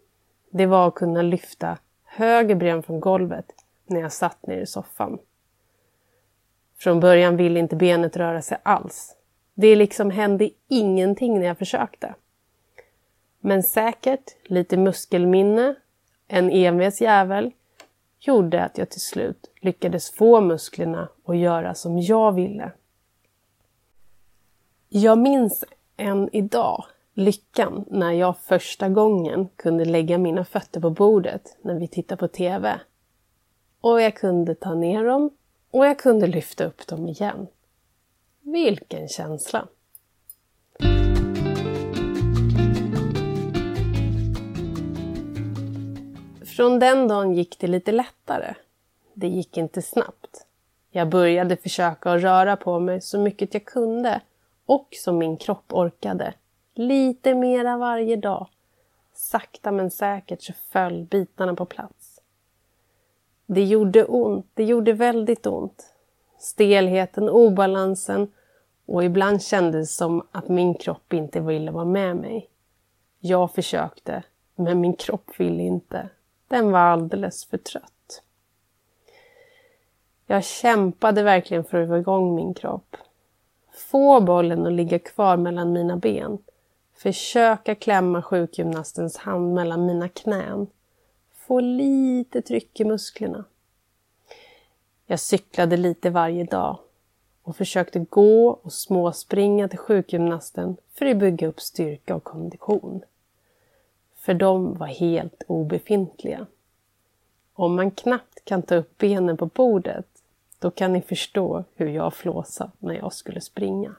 det 0.53 0.67
var 0.67 0.88
att 0.88 0.95
kunna 0.95 1.23
lyfta 1.23 1.79
höger 2.05 2.55
ben 2.55 2.83
från 2.83 3.01
golvet 3.01 3.47
när 3.87 4.01
jag 4.01 4.12
satt 4.12 4.47
ner 4.47 4.61
i 4.61 4.67
soffan. 4.67 5.19
Från 6.79 7.01
början 7.01 7.37
ville 7.37 7.61
inte 7.61 7.77
benet 7.77 8.17
röra 8.17 8.43
sig 8.43 8.59
alls. 8.62 9.17
Det 9.55 9.77
liksom 9.77 10.11
hände 10.11 10.51
ingenting 10.69 11.41
när 11.41 11.47
jag 11.47 11.59
försökte. 11.59 12.15
Men 13.41 13.62
säkert, 13.62 14.37
lite 14.45 14.77
muskelminne, 14.77 15.75
en 16.29 16.51
envis 16.51 17.01
jävel 17.01 17.53
gjorde 18.21 18.65
att 18.65 18.79
jag 18.79 18.91
till 18.91 19.01
slut 19.01 19.51
lyckades 19.61 20.11
få 20.11 20.41
musklerna 20.41 21.09
att 21.25 21.37
göra 21.37 21.75
som 21.75 21.99
jag 21.99 22.33
ville. 22.33 22.73
Jag 24.88 25.19
minns 25.19 25.65
än 25.97 26.29
idag 26.33 26.85
lyckan 27.14 27.85
när 27.90 28.12
jag 28.12 28.38
första 28.38 28.88
gången 28.88 29.48
kunde 29.57 29.85
lägga 29.85 30.18
mina 30.18 30.44
fötter 30.44 30.81
på 30.81 30.90
bordet 30.90 31.57
när 31.62 31.75
vi 31.75 31.88
tittade 31.88 32.18
på 32.18 32.29
TV. 32.29 32.81
Och 33.81 34.01
jag 34.01 34.16
kunde 34.16 34.55
ta 34.55 34.75
ner 34.75 35.05
dem 35.05 35.31
och 35.70 35.87
jag 35.87 35.98
kunde 35.98 36.27
lyfta 36.27 36.64
upp 36.64 36.87
dem 36.87 37.09
igen. 37.09 37.46
Vilken 38.40 39.09
känsla! 39.09 39.68
Från 46.57 46.79
den 46.79 47.09
dagen 47.09 47.33
gick 47.33 47.59
det 47.59 47.66
lite 47.66 47.92
lättare. 47.92 48.55
Det 49.14 49.29
gick 49.29 49.57
inte 49.57 49.83
snabbt. 49.83 50.46
Jag 50.90 51.09
började 51.09 51.57
försöka 51.57 52.12
att 52.12 52.22
röra 52.22 52.57
på 52.57 52.81
mig 52.81 53.01
så 53.01 53.18
mycket 53.18 53.55
jag 53.55 53.64
kunde 53.64 54.20
och 54.66 54.88
som 54.92 55.18
min 55.18 55.37
kropp 55.37 55.72
orkade. 55.72 56.35
Lite 56.75 57.35
mera 57.35 57.77
varje 57.77 58.17
dag. 58.17 58.49
Sakta 59.15 59.73
men 59.73 59.91
säkert 59.91 60.43
så 60.43 60.53
föll 60.53 61.05
bitarna 61.05 61.55
på 61.55 61.65
plats. 61.65 62.21
Det 63.47 63.65
gjorde 63.65 64.05
ont, 64.05 64.47
det 64.55 64.65
gjorde 64.65 64.93
väldigt 64.93 65.47
ont. 65.47 65.95
Stelheten, 66.39 67.29
obalansen 67.29 68.33
och 68.87 69.05
ibland 69.05 69.43
kändes 69.43 69.89
det 69.89 69.95
som 69.95 70.27
att 70.33 70.49
min 70.49 70.75
kropp 70.75 71.13
inte 71.13 71.41
ville 71.41 71.71
vara 71.71 71.85
med 71.85 72.17
mig. 72.17 72.49
Jag 73.21 73.55
försökte, 73.55 74.23
men 74.55 74.81
min 74.81 74.95
kropp 74.95 75.41
ville 75.41 75.63
inte. 75.63 76.09
Den 76.49 76.71
var 76.73 76.81
alldeles 76.81 77.45
för 77.45 77.59
trött. 77.59 78.23
Jag 80.27 80.45
kämpade 80.45 81.23
verkligen 81.23 81.65
för 81.65 81.83
att 81.83 81.89
få 81.89 81.97
igång 81.97 82.35
min 82.35 82.55
kropp. 82.55 82.97
Få 83.73 84.21
bollen 84.21 84.67
att 84.67 84.73
ligga 84.73 84.99
kvar 84.99 85.37
mellan 85.37 85.73
mina 85.73 85.97
ben. 85.97 86.39
Försöka 87.03 87.75
klämma 87.75 88.23
sjukgymnastens 88.23 89.17
hand 89.17 89.55
mellan 89.55 89.87
mina 89.87 90.09
knän. 90.09 90.67
Få 91.35 91.61
lite 91.61 92.43
tryck 92.43 92.81
i 92.81 92.85
musklerna. 92.85 93.45
Jag 95.07 95.21
cyklade 95.21 95.77
lite 95.77 96.11
varje 96.11 96.45
dag 96.45 96.79
och 97.43 97.57
försökte 97.57 97.99
gå 97.99 98.49
och 98.49 98.73
småspringa 98.73 99.69
till 99.69 99.79
sjukgymnasten 99.79 100.77
för 100.95 101.07
att 101.07 101.17
bygga 101.17 101.47
upp 101.49 101.61
styrka 101.61 102.15
och 102.15 102.25
kondition 102.25 103.03
för 104.17 104.35
de 104.35 104.75
var 104.75 104.87
helt 104.87 105.43
obefintliga. 105.47 106.47
Om 107.55 107.77
man 107.77 107.91
knappt 107.91 108.45
kan 108.45 108.62
ta 108.62 108.75
upp 108.75 108.99
benen 108.99 109.37
på 109.37 109.47
bordet, 109.47 110.07
då 110.59 110.71
kan 110.71 110.93
ni 110.93 111.03
förstå 111.03 111.65
hur 111.75 111.88
jag 111.88 112.15
flåsade 112.15 112.71
när 112.79 112.95
jag 112.95 113.12
skulle 113.12 113.41
springa. 113.41 113.95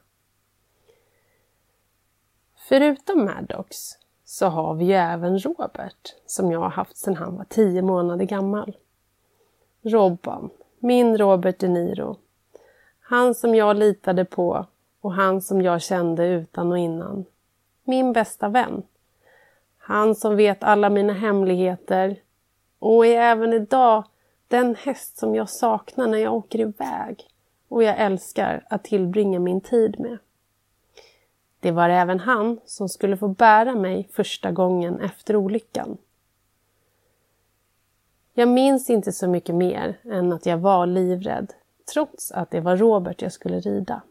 Förutom 2.68 3.26
Maddox 3.26 3.78
så 4.26 4.46
har 4.46 4.74
vi 4.74 4.86
ju 4.86 4.94
även 4.94 5.40
Robert 5.40 6.16
som 6.26 6.52
jag 6.52 6.60
har 6.60 6.70
haft 6.70 6.98
sedan 6.98 7.16
han 7.16 7.38
var 7.38 7.44
tio 7.44 7.82
månader 7.82 8.26
gammal. 8.26 8.78
Robban, 9.82 10.50
min 10.80 11.18
Robert 11.18 11.60
De 11.60 11.68
Niro. 11.68 12.18
Han 13.00 13.36
som 13.36 13.56
jag 13.56 13.76
litade 13.76 14.26
på 14.26 14.66
och 15.02 15.14
han 15.14 15.42
som 15.42 15.62
jag 15.62 15.82
kände 15.82 16.28
utan 16.28 16.72
och 16.72 16.78
innan. 16.78 17.26
Min 17.84 18.14
bästa 18.14 18.50
vän. 18.50 18.84
Han 19.78 20.16
som 20.16 20.36
vet 20.36 20.64
alla 20.64 20.90
mina 20.90 21.14
hemligheter 21.14 22.16
och 22.80 23.06
är 23.06 23.22
även 23.22 23.54
idag 23.54 24.04
den 24.48 24.76
häst 24.76 25.18
som 25.18 25.36
jag 25.36 25.50
saknar 25.50 26.08
när 26.08 26.18
jag 26.18 26.34
åker 26.34 26.60
iväg 26.60 27.28
och 27.68 27.84
jag 27.84 27.98
älskar 27.98 28.66
att 28.70 28.84
tillbringa 28.84 29.40
min 29.40 29.62
tid 29.62 30.00
med. 30.00 30.18
Det 31.64 31.72
var 31.72 31.90
även 31.90 32.20
han 32.20 32.60
som 32.66 32.90
skulle 32.90 33.18
få 33.18 33.28
bära 33.28 33.76
mig 33.76 34.10
första 34.12 34.52
gången 34.52 35.00
efter 35.00 35.36
olyckan. 35.36 35.98
Jag 38.34 38.48
minns 38.48 38.90
inte 38.90 39.12
så 39.12 39.28
mycket 39.28 39.56
mer 39.56 40.00
än 40.04 40.34
att 40.34 40.46
jag 40.46 40.58
var 40.58 40.86
livrädd 40.86 41.54
trots 41.94 42.32
att 42.32 42.52
det 42.52 42.60
var 42.60 42.78
Robert 42.78 43.22
jag 43.22 43.32
skulle 43.32 43.60
rida. 43.60 44.02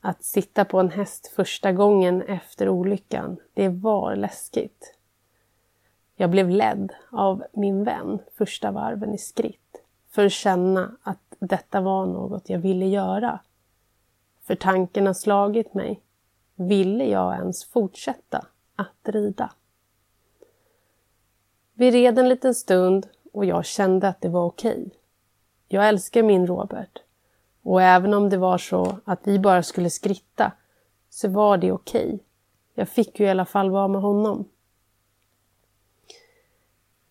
Att 0.00 0.24
sitta 0.24 0.64
på 0.64 0.80
en 0.80 0.90
häst 0.90 1.26
första 1.26 1.72
gången 1.72 2.22
efter 2.22 2.68
olyckan, 2.68 3.36
det 3.54 3.68
var 3.68 4.16
läskigt. 4.16 4.94
Jag 6.16 6.30
blev 6.30 6.50
ledd 6.50 6.92
av 7.10 7.44
min 7.52 7.84
vän 7.84 8.18
första 8.38 8.70
varven 8.70 9.14
i 9.14 9.18
skritt 9.18 9.82
för 10.10 10.26
att 10.26 10.32
känna 10.32 10.96
att 11.02 11.34
detta 11.38 11.80
var 11.80 12.06
något 12.06 12.48
jag 12.48 12.58
ville 12.58 12.86
göra. 12.86 13.40
För 14.46 14.54
tanken 14.54 15.06
har 15.06 15.14
slagit 15.14 15.74
mig. 15.74 16.02
Ville 16.60 17.04
jag 17.04 17.36
ens 17.36 17.64
fortsätta 17.64 18.46
att 18.76 19.08
rida? 19.08 19.52
Vi 21.74 21.90
red 21.90 22.18
en 22.18 22.28
liten 22.28 22.54
stund 22.54 23.08
och 23.32 23.44
jag 23.44 23.64
kände 23.64 24.08
att 24.08 24.20
det 24.20 24.28
var 24.28 24.44
okej. 24.44 24.90
Jag 25.68 25.88
älskar 25.88 26.22
min 26.22 26.46
Robert 26.46 26.98
och 27.62 27.82
även 27.82 28.14
om 28.14 28.30
det 28.30 28.36
var 28.36 28.58
så 28.58 28.98
att 29.04 29.20
vi 29.22 29.38
bara 29.38 29.62
skulle 29.62 29.90
skritta 29.90 30.52
så 31.10 31.28
var 31.28 31.56
det 31.56 31.72
okej. 31.72 32.18
Jag 32.74 32.88
fick 32.88 33.20
ju 33.20 33.26
i 33.26 33.30
alla 33.30 33.44
fall 33.44 33.70
vara 33.70 33.88
med 33.88 34.00
honom. 34.00 34.48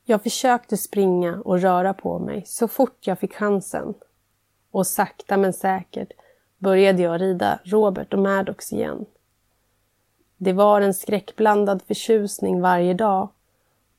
Jag 0.03 0.23
försökte 0.23 0.77
springa 0.77 1.41
och 1.45 1.61
röra 1.61 1.93
på 1.93 2.19
mig 2.19 2.43
så 2.45 2.67
fort 2.67 3.07
jag 3.07 3.19
fick 3.19 3.33
chansen. 3.33 3.93
Och 4.71 4.87
sakta 4.87 5.37
men 5.37 5.53
säkert 5.53 6.11
började 6.57 7.01
jag 7.01 7.21
rida 7.21 7.59
Robert 7.63 8.13
och 8.13 8.19
Maddox 8.19 8.73
igen. 8.73 9.05
Det 10.37 10.53
var 10.53 10.81
en 10.81 10.93
skräckblandad 10.93 11.81
förtjusning 11.81 12.61
varje 12.61 12.93
dag 12.93 13.29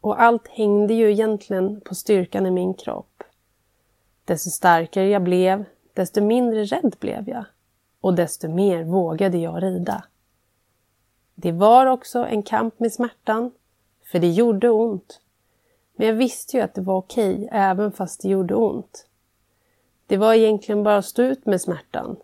och 0.01 0.23
allt 0.23 0.49
hängde 0.49 0.95
ju 0.95 1.11
egentligen 1.11 1.81
på 1.81 1.95
styrkan 1.95 2.47
i 2.47 2.51
min 2.51 2.75
kropp. 2.75 3.23
Desto 4.25 4.51
starkare 4.51 5.09
jag 5.09 5.23
blev, 5.23 5.65
desto 5.93 6.21
mindre 6.21 6.65
rädd 6.65 6.97
blev 7.01 7.29
jag 7.29 7.45
och 8.01 8.15
desto 8.15 8.49
mer 8.49 8.85
vågade 8.85 9.39
jag 9.39 9.63
rida. 9.63 10.05
Det 11.35 11.53
var 11.53 11.87
också 11.87 12.19
en 12.19 12.43
kamp 12.43 12.81
med 12.81 12.93
smärtan, 12.93 13.51
för 14.05 14.19
det 14.19 14.31
gjorde 14.31 14.71
ont. 14.71 15.21
Men 15.97 16.07
jag 16.07 16.15
visste 16.15 16.57
ju 16.57 16.63
att 16.63 16.75
det 16.75 16.81
var 16.81 16.97
okej, 16.97 17.49
även 17.53 17.93
fast 17.93 18.23
det 18.23 18.29
gjorde 18.29 18.55
ont. 18.55 19.07
Det 20.07 20.17
var 20.17 20.35
egentligen 20.35 20.83
bara 20.83 20.97
att 20.97 21.05
stå 21.05 21.23
ut 21.23 21.47
med 21.47 21.61
smärtan. 21.61 22.17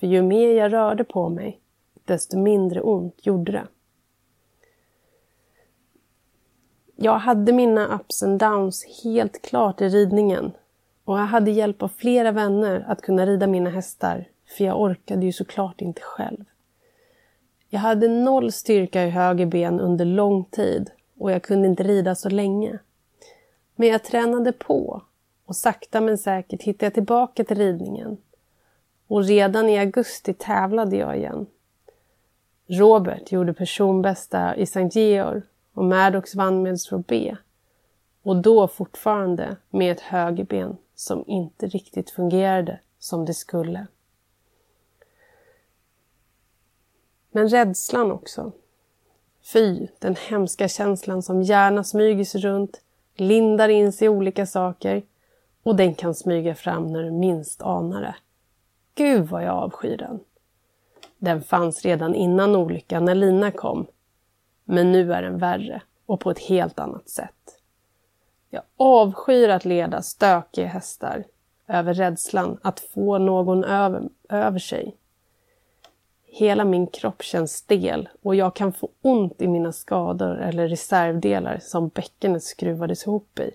För 0.00 0.06
ju 0.06 0.22
mer 0.22 0.48
jag 0.48 0.72
rörde 0.72 1.04
på 1.04 1.28
mig, 1.28 1.60
desto 2.06 2.38
mindre 2.38 2.80
ont 2.80 3.26
gjorde 3.26 3.52
det. 3.52 3.66
Jag 6.96 7.18
hade 7.18 7.52
mina 7.52 7.96
ups 7.96 8.22
and 8.22 8.38
downs 8.38 8.84
helt 9.04 9.42
klart 9.42 9.80
i 9.80 9.88
ridningen 9.88 10.52
och 11.04 11.18
jag 11.18 11.26
hade 11.26 11.50
hjälp 11.50 11.82
av 11.82 11.88
flera 11.88 12.32
vänner 12.32 12.84
att 12.88 13.02
kunna 13.02 13.26
rida 13.26 13.46
mina 13.46 13.70
hästar, 13.70 14.28
för 14.56 14.64
jag 14.64 14.80
orkade 14.80 15.26
ju 15.26 15.32
såklart 15.32 15.80
inte 15.80 16.00
själv. 16.00 16.44
Jag 17.68 17.80
hade 17.80 18.08
noll 18.08 18.52
styrka 18.52 19.04
i 19.04 19.10
höger 19.10 19.46
ben 19.46 19.80
under 19.80 20.04
lång 20.04 20.44
tid 20.44 20.90
och 21.18 21.32
jag 21.32 21.42
kunde 21.42 21.68
inte 21.68 21.82
rida 21.82 22.14
så 22.14 22.28
länge. 22.28 22.78
Men 23.76 23.88
jag 23.88 24.04
tränade 24.04 24.52
på 24.52 25.02
och 25.44 25.56
sakta 25.56 26.00
men 26.00 26.18
säkert 26.18 26.62
hittade 26.62 26.86
jag 26.86 26.94
tillbaka 26.94 27.44
till 27.44 27.56
ridningen. 27.56 28.16
Och 29.06 29.24
redan 29.24 29.68
i 29.68 29.78
augusti 29.78 30.34
tävlade 30.34 30.96
jag 30.96 31.16
igen. 31.16 31.46
Robert 32.66 33.32
gjorde 33.32 33.54
personbästa 33.54 34.56
i 34.56 34.66
Sankt 34.66 34.96
Georg 34.96 35.42
och 35.74 35.84
Maddox 35.84 36.34
vann 36.34 36.62
med 36.62 36.78
B. 37.06 37.36
Och 38.22 38.36
då 38.36 38.68
fortfarande 38.68 39.56
med 39.70 39.92
ett 39.92 40.00
högerben 40.00 40.76
som 40.94 41.24
inte 41.26 41.66
riktigt 41.66 42.10
fungerade 42.10 42.80
som 42.98 43.24
det 43.24 43.34
skulle. 43.34 43.86
Men 47.30 47.48
rädslan 47.48 48.12
också. 48.12 48.52
Fy, 49.52 49.86
den 49.98 50.16
hemska 50.28 50.68
känslan 50.68 51.22
som 51.22 51.42
gärna 51.42 51.84
smyger 51.84 52.24
sig 52.24 52.40
runt, 52.40 52.80
lindar 53.14 53.68
in 53.68 53.92
sig 53.92 54.06
i 54.06 54.08
olika 54.08 54.46
saker 54.46 55.02
och 55.62 55.76
den 55.76 55.94
kan 55.94 56.14
smyga 56.14 56.54
fram 56.54 56.92
när 56.92 57.02
du 57.02 57.10
minst 57.10 57.62
anar 57.62 58.00
det. 58.00 58.16
Gud 58.94 59.28
vad 59.28 59.44
jag 59.44 59.54
avskyr 59.54 59.96
den. 59.96 60.20
Den 61.26 61.42
fanns 61.42 61.84
redan 61.84 62.14
innan 62.14 62.56
olyckan 62.56 63.04
när 63.04 63.14
Lina 63.14 63.50
kom. 63.50 63.86
Men 64.64 64.92
nu 64.92 65.12
är 65.12 65.22
den 65.22 65.38
värre 65.38 65.82
och 66.06 66.20
på 66.20 66.30
ett 66.30 66.38
helt 66.38 66.78
annat 66.78 67.08
sätt. 67.08 67.60
Jag 68.50 68.62
avskyr 68.76 69.48
att 69.48 69.64
leda 69.64 70.02
stökiga 70.02 70.66
hästar 70.66 71.24
över 71.66 71.94
rädslan 71.94 72.58
att 72.62 72.80
få 72.80 73.18
någon 73.18 73.64
över, 73.64 74.02
över 74.28 74.58
sig. 74.58 74.96
Hela 76.24 76.64
min 76.64 76.86
kropp 76.86 77.22
känns 77.22 77.52
stel 77.52 78.08
och 78.22 78.34
jag 78.34 78.56
kan 78.56 78.72
få 78.72 78.88
ont 79.02 79.42
i 79.42 79.48
mina 79.48 79.72
skador 79.72 80.36
eller 80.36 80.68
reservdelar 80.68 81.58
som 81.62 81.88
bäckenet 81.88 82.42
skruvades 82.42 83.06
ihop 83.06 83.38
i. 83.38 83.50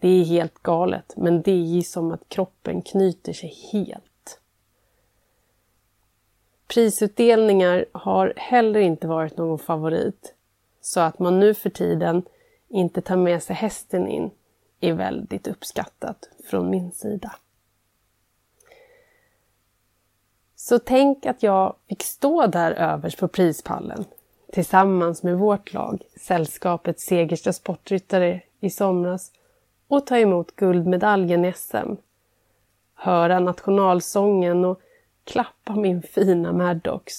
Det 0.00 0.08
är 0.08 0.24
helt 0.24 0.62
galet, 0.62 1.14
men 1.16 1.42
det 1.42 1.78
är 1.78 1.82
som 1.82 2.12
att 2.12 2.28
kroppen 2.28 2.82
knyter 2.82 3.32
sig 3.32 3.54
helt. 3.72 4.11
Prisutdelningar 6.74 7.84
har 7.92 8.32
heller 8.36 8.80
inte 8.80 9.06
varit 9.06 9.36
någon 9.36 9.58
favorit. 9.58 10.34
Så 10.80 11.00
att 11.00 11.18
man 11.18 11.40
nu 11.40 11.54
för 11.54 11.70
tiden 11.70 12.22
inte 12.68 13.00
tar 13.00 13.16
med 13.16 13.42
sig 13.42 13.56
hästen 13.56 14.08
in 14.08 14.30
är 14.80 14.92
väldigt 14.92 15.48
uppskattat 15.48 16.28
från 16.44 16.70
min 16.70 16.92
sida. 16.92 17.36
Så 20.56 20.78
tänk 20.78 21.26
att 21.26 21.42
jag 21.42 21.76
fick 21.88 22.02
stå 22.02 22.46
där 22.46 22.72
överst 22.72 23.18
på 23.18 23.28
prispallen 23.28 24.04
tillsammans 24.52 25.22
med 25.22 25.38
vårt 25.38 25.72
lag, 25.72 26.02
sällskapet 26.20 27.00
Segersta 27.00 27.52
sportryttare 27.52 28.40
i 28.60 28.70
somras 28.70 29.32
och 29.88 30.06
ta 30.06 30.18
emot 30.18 30.56
guldmedaljen 30.56 31.44
i 31.44 31.52
SM. 31.52 31.94
Höra 32.94 33.40
nationalsången 33.40 34.64
och 34.64 34.80
klappa 35.24 35.76
min 35.76 36.02
fina 36.02 36.52
Maddox. 36.52 37.14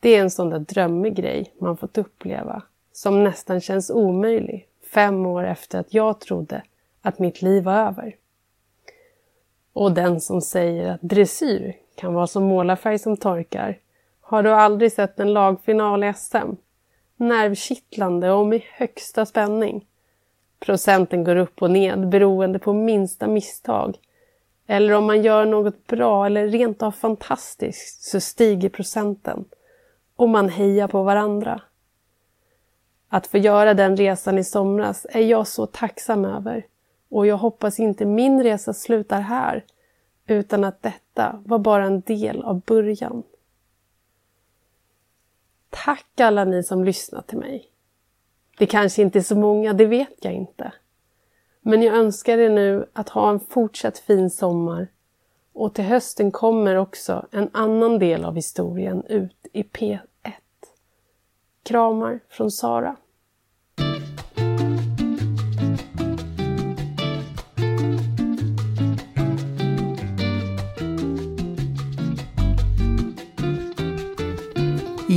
Det 0.00 0.14
är 0.14 0.20
en 0.20 0.30
sån 0.30 0.50
där 0.50 0.58
drömmig 0.58 1.14
grej 1.14 1.54
man 1.58 1.76
fått 1.76 1.98
uppleva 1.98 2.62
som 2.92 3.24
nästan 3.24 3.60
känns 3.60 3.90
omöjlig 3.90 4.68
fem 4.92 5.26
år 5.26 5.44
efter 5.46 5.78
att 5.78 5.94
jag 5.94 6.20
trodde 6.20 6.62
att 7.02 7.18
mitt 7.18 7.42
liv 7.42 7.64
var 7.64 7.74
över. 7.74 8.16
Och 9.72 9.92
den 9.92 10.20
som 10.20 10.40
säger 10.40 10.90
att 10.90 11.00
dressyr 11.02 11.76
kan 11.94 12.14
vara 12.14 12.26
som 12.26 12.44
målarfärg 12.44 12.98
som 12.98 13.16
torkar. 13.16 13.78
Har 14.20 14.42
du 14.42 14.50
aldrig 14.50 14.92
sett 14.92 15.20
en 15.20 15.32
lagfinal 15.32 16.04
i 16.04 16.12
SM? 16.16 16.54
Nervkittlande 17.16 18.30
och 18.30 18.46
med 18.46 18.62
högsta 18.72 19.26
spänning. 19.26 19.86
Procenten 20.58 21.24
går 21.24 21.36
upp 21.36 21.62
och 21.62 21.70
ned 21.70 22.08
beroende 22.08 22.58
på 22.58 22.72
minsta 22.72 23.26
misstag. 23.26 23.98
Eller 24.66 24.92
om 24.92 25.04
man 25.06 25.22
gör 25.22 25.44
något 25.44 25.86
bra 25.86 26.26
eller 26.26 26.48
rent 26.48 26.82
av 26.82 26.90
fantastiskt 26.90 28.02
så 28.02 28.20
stiger 28.20 28.68
procenten. 28.68 29.44
Och 30.16 30.28
man 30.28 30.48
hejar 30.48 30.88
på 30.88 31.02
varandra. 31.02 31.62
Att 33.08 33.26
få 33.26 33.38
göra 33.38 33.74
den 33.74 33.96
resan 33.96 34.38
i 34.38 34.44
somras 34.44 35.06
är 35.10 35.22
jag 35.22 35.48
så 35.48 35.66
tacksam 35.66 36.24
över. 36.24 36.66
Och 37.08 37.26
jag 37.26 37.36
hoppas 37.36 37.80
inte 37.80 38.04
min 38.04 38.42
resa 38.42 38.72
slutar 38.72 39.20
här 39.20 39.64
utan 40.26 40.64
att 40.64 40.82
detta 40.82 41.42
var 41.44 41.58
bara 41.58 41.84
en 41.84 42.00
del 42.00 42.42
av 42.42 42.60
början. 42.60 43.22
Tack 45.70 46.20
alla 46.20 46.44
ni 46.44 46.62
som 46.62 46.84
lyssnat 46.84 47.26
till 47.26 47.38
mig. 47.38 47.70
Det 48.58 48.66
kanske 48.66 49.02
inte 49.02 49.18
är 49.18 49.22
så 49.22 49.36
många, 49.36 49.72
det 49.72 49.86
vet 49.86 50.24
jag 50.24 50.32
inte. 50.32 50.72
Men 51.68 51.82
jag 51.82 51.96
önskar 51.96 52.38
er 52.38 52.50
nu 52.50 52.86
att 52.92 53.08
ha 53.08 53.30
en 53.30 53.40
fortsatt 53.40 53.98
fin 53.98 54.30
sommar 54.30 54.88
och 55.52 55.74
till 55.74 55.84
hösten 55.84 56.32
kommer 56.32 56.76
också 56.76 57.26
en 57.30 57.50
annan 57.52 57.98
del 57.98 58.24
av 58.24 58.34
historien 58.34 59.04
ut 59.06 59.46
i 59.52 59.62
P1. 59.62 59.98
Kramar 61.62 62.20
från 62.28 62.50
Sara. 62.50 62.96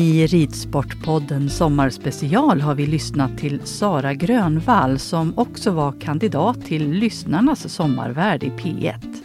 I 0.10 0.28
Ridsportpodden 0.28 1.50
Sommarspecial 1.50 2.62
har 2.62 2.76
vi 2.76 2.88
lyssnat 2.88 3.38
till 3.38 3.62
Sara 3.64 4.14
Grönvall 4.14 5.00
som 5.00 5.34
också 5.38 5.72
var 5.72 5.94
kandidat 6.02 6.66
till 6.66 6.92
lyssnarnas 6.92 7.74
sommarvärd 7.74 8.44
i 8.44 8.50
P1. 8.50 9.16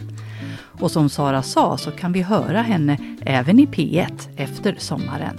Och 0.79 0.91
som 0.91 1.09
Sara 1.09 1.41
sa 1.41 1.77
så 1.77 1.91
kan 1.91 2.11
vi 2.11 2.21
höra 2.21 2.61
henne 2.61 2.97
även 3.21 3.59
i 3.59 3.65
P1 3.65 4.29
efter 4.35 4.75
sommaren. 4.79 5.37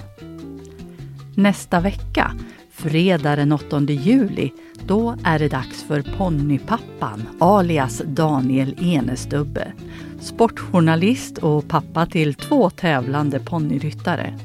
Nästa 1.34 1.80
vecka 1.80 2.32
Fredag 2.72 3.36
den 3.36 3.52
8 3.52 3.80
juli, 3.80 4.52
då 4.86 5.16
är 5.24 5.38
det 5.38 5.48
dags 5.48 5.82
för 5.82 6.02
ponnypappan 6.18 7.28
alias 7.38 8.02
Daniel 8.06 8.74
Enestubbe. 8.80 9.72
Sportjournalist 10.20 11.38
och 11.38 11.68
pappa 11.68 12.06
till 12.06 12.34
två 12.34 12.70
tävlande 12.70 13.38
ponnyryttare. 13.38 14.38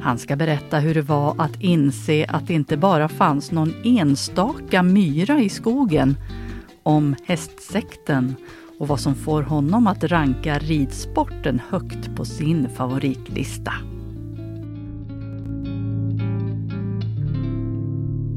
Han 0.00 0.18
ska 0.18 0.36
berätta 0.36 0.78
hur 0.78 0.94
det 0.94 1.02
var 1.02 1.34
att 1.38 1.60
inse 1.60 2.24
att 2.28 2.46
det 2.46 2.54
inte 2.54 2.76
bara 2.76 3.08
fanns 3.08 3.52
någon 3.52 3.72
enstaka 3.84 4.82
myra 4.82 5.40
i 5.40 5.48
skogen, 5.48 6.16
om 6.82 7.16
hästsekten 7.26 8.34
och 8.78 8.88
vad 8.88 9.00
som 9.00 9.14
får 9.14 9.42
honom 9.42 9.86
att 9.86 10.04
ranka 10.04 10.58
ridsporten 10.58 11.60
högt 11.68 12.16
på 12.16 12.24
sin 12.24 12.68
favoritlista. 12.68 13.72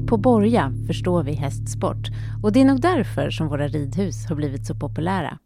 På 0.07 0.17
Borga 0.17 0.73
förstår 0.87 1.23
vi 1.23 1.33
hästsport 1.33 2.07
och 2.43 2.51
det 2.51 2.61
är 2.61 2.65
nog 2.65 2.81
därför 2.81 3.29
som 3.29 3.47
våra 3.47 3.67
ridhus 3.67 4.25
har 4.25 4.35
blivit 4.35 4.65
så 4.65 4.75
populära. 4.75 5.37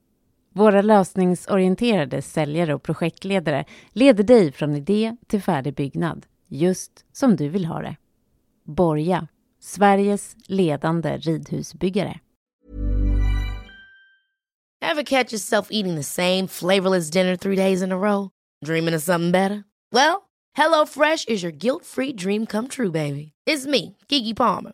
Våra 0.55 0.81
lösningsorienterade 0.81 2.21
säljare 2.21 2.73
och 2.73 2.83
projektledare 2.83 3.65
leder 3.91 4.23
dig 4.23 4.51
från 4.51 4.75
idé 4.75 5.15
till 5.27 5.41
färdig 5.41 5.75
byggnad, 5.75 6.25
just 6.47 7.05
som 7.11 7.35
du 7.35 7.49
vill 7.49 7.65
ha 7.65 7.81
det. 7.81 7.95
Borga, 8.63 9.27
Sveriges 9.59 10.35
ledande 10.47 11.17
ridhusbyggare. 11.17 12.19
Have 14.81 15.03
catch 15.03 15.33
yourself 15.33 15.67
eating 15.71 15.95
the 15.95 16.03
same 16.03 16.47
flavorless 16.47 17.09
dinner 17.09 17.37
three 17.37 17.55
days 17.55 17.81
in 17.81 17.91
a 17.91 17.97
row? 17.97 18.29
Dreaming 18.65 18.95
of 18.95 19.01
something 19.01 19.31
better? 19.31 19.63
Well, 19.91 20.23
hello 20.57 20.85
fresh 20.85 21.25
is 21.27 21.43
your 21.43 21.53
guilt 21.57 21.85
free 21.85 22.13
dream 22.13 22.45
come 22.45 22.67
true 22.67 22.91
baby. 22.91 23.31
It's 23.47 23.65
me, 23.65 23.95
Gigi 24.09 24.33
Palmer. 24.33 24.73